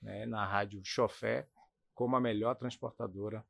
[0.00, 1.46] né, na rádio Chofé,
[1.94, 3.44] como a melhor transportadora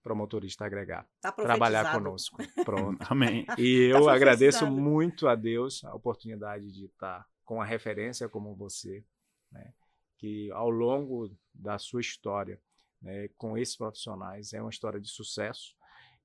[0.00, 2.38] para o motorista agregar, Tá trabalhar conosco.
[2.64, 2.98] Pronto.
[3.12, 3.44] Amém.
[3.58, 4.88] E Tá eu agradeço profetizado.
[4.90, 9.02] muito a Deus a oportunidade de estar com a referência como você,
[9.50, 9.72] né,
[10.18, 12.60] que ao longo da sua história,
[13.00, 15.74] né, com esses profissionais, é uma história de sucesso.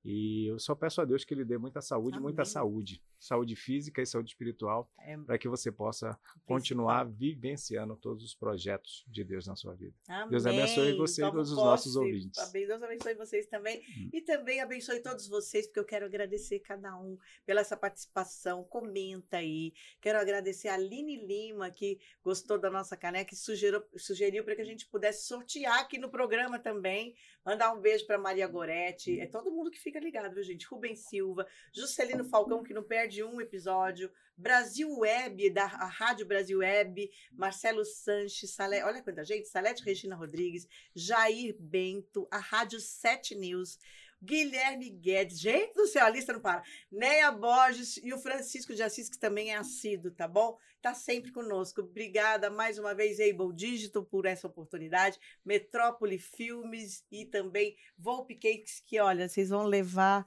[0.03, 2.51] E eu só peço a Deus que Ele dê muita saúde, muita Amém.
[2.51, 8.35] saúde, saúde física e saúde espiritual, É, para que você possa continuar vivenciando todos os
[8.35, 9.95] projetos de Deus na sua vida.
[10.30, 10.61] Deus Amém.
[10.61, 12.51] abençoe você e Tomo todos os nossos ouvintes.
[12.51, 13.80] Deus abençoe vocês também.
[13.80, 14.09] Hum.
[14.11, 18.63] E também abençoe todos vocês, porque eu quero agradecer cada um pela essa participação.
[18.63, 19.73] Comenta aí.
[20.01, 24.61] Quero agradecer a Aline Lima, que gostou da nossa caneca e sugeriu, sugeriu para que
[24.61, 27.15] a gente pudesse sortear aqui no programa também.
[27.45, 29.19] Mandar um beijo para Maria Goretti.
[29.19, 30.65] É todo mundo que fica ligado, viu, gente?
[30.65, 34.11] Rubens Silva, Juscelino Falcão, que não perde um episódio.
[34.36, 40.68] Brasil Web, da Rádio Brasil Web, Marcelo Sanches, Sale, olha quanta gente, Salete Regina Rodrigues,
[40.95, 43.78] Jair Bento, a Rádio 7 News,
[44.23, 48.81] Guilherme Guedes, gente do céu, a lista não para, Neia Borges e o Francisco de
[48.81, 50.57] Assis, que também é assíduo, tá bom?
[50.81, 51.81] Tá sempre conosco.
[51.81, 58.81] Obrigada mais uma vez, Able Digital, por essa oportunidade, Metrópole Filmes e também Volpe Cakes,
[58.85, 60.25] que olha, vocês vão levar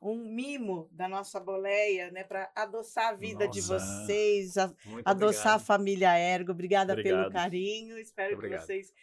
[0.00, 4.04] um mimo da nossa boleia, né, para adoçar a vida de Nossa.
[4.06, 4.72] vocês, a-
[5.04, 5.66] adoçar a obrigado.
[5.66, 6.52] família Ergo.
[6.52, 7.32] Obrigada pelo Obrigado.
[7.32, 7.98] carinho.
[7.98, 8.94] Espero que vocês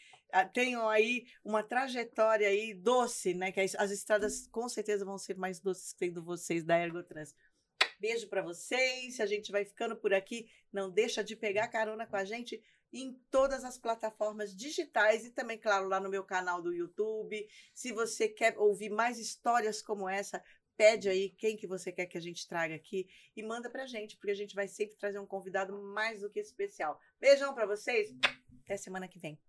[0.43, 3.51] tenham aí uma trajetória aí doce, né?
[3.51, 7.33] Que as, as estradas com certeza vão ser mais doces tendo vocês da Ergotrans.
[7.99, 9.19] Beijo para vocês.
[9.19, 10.49] A gente vai ficando por aqui.
[10.71, 15.57] Não deixa de pegar carona com a gente em todas as plataformas digitais e também,
[15.57, 17.47] claro, lá no meu canal do YouTube.
[17.73, 20.41] Se você quer ouvir mais histórias como essa,
[20.77, 24.15] pede aí quem que você quer que a gente traga aqui e manda pra gente,
[24.17, 26.99] porque a gente vai sempre trazer um convidado mais do que especial.
[27.19, 28.13] Beijão pra vocês.
[28.63, 29.39] Até semana que vem.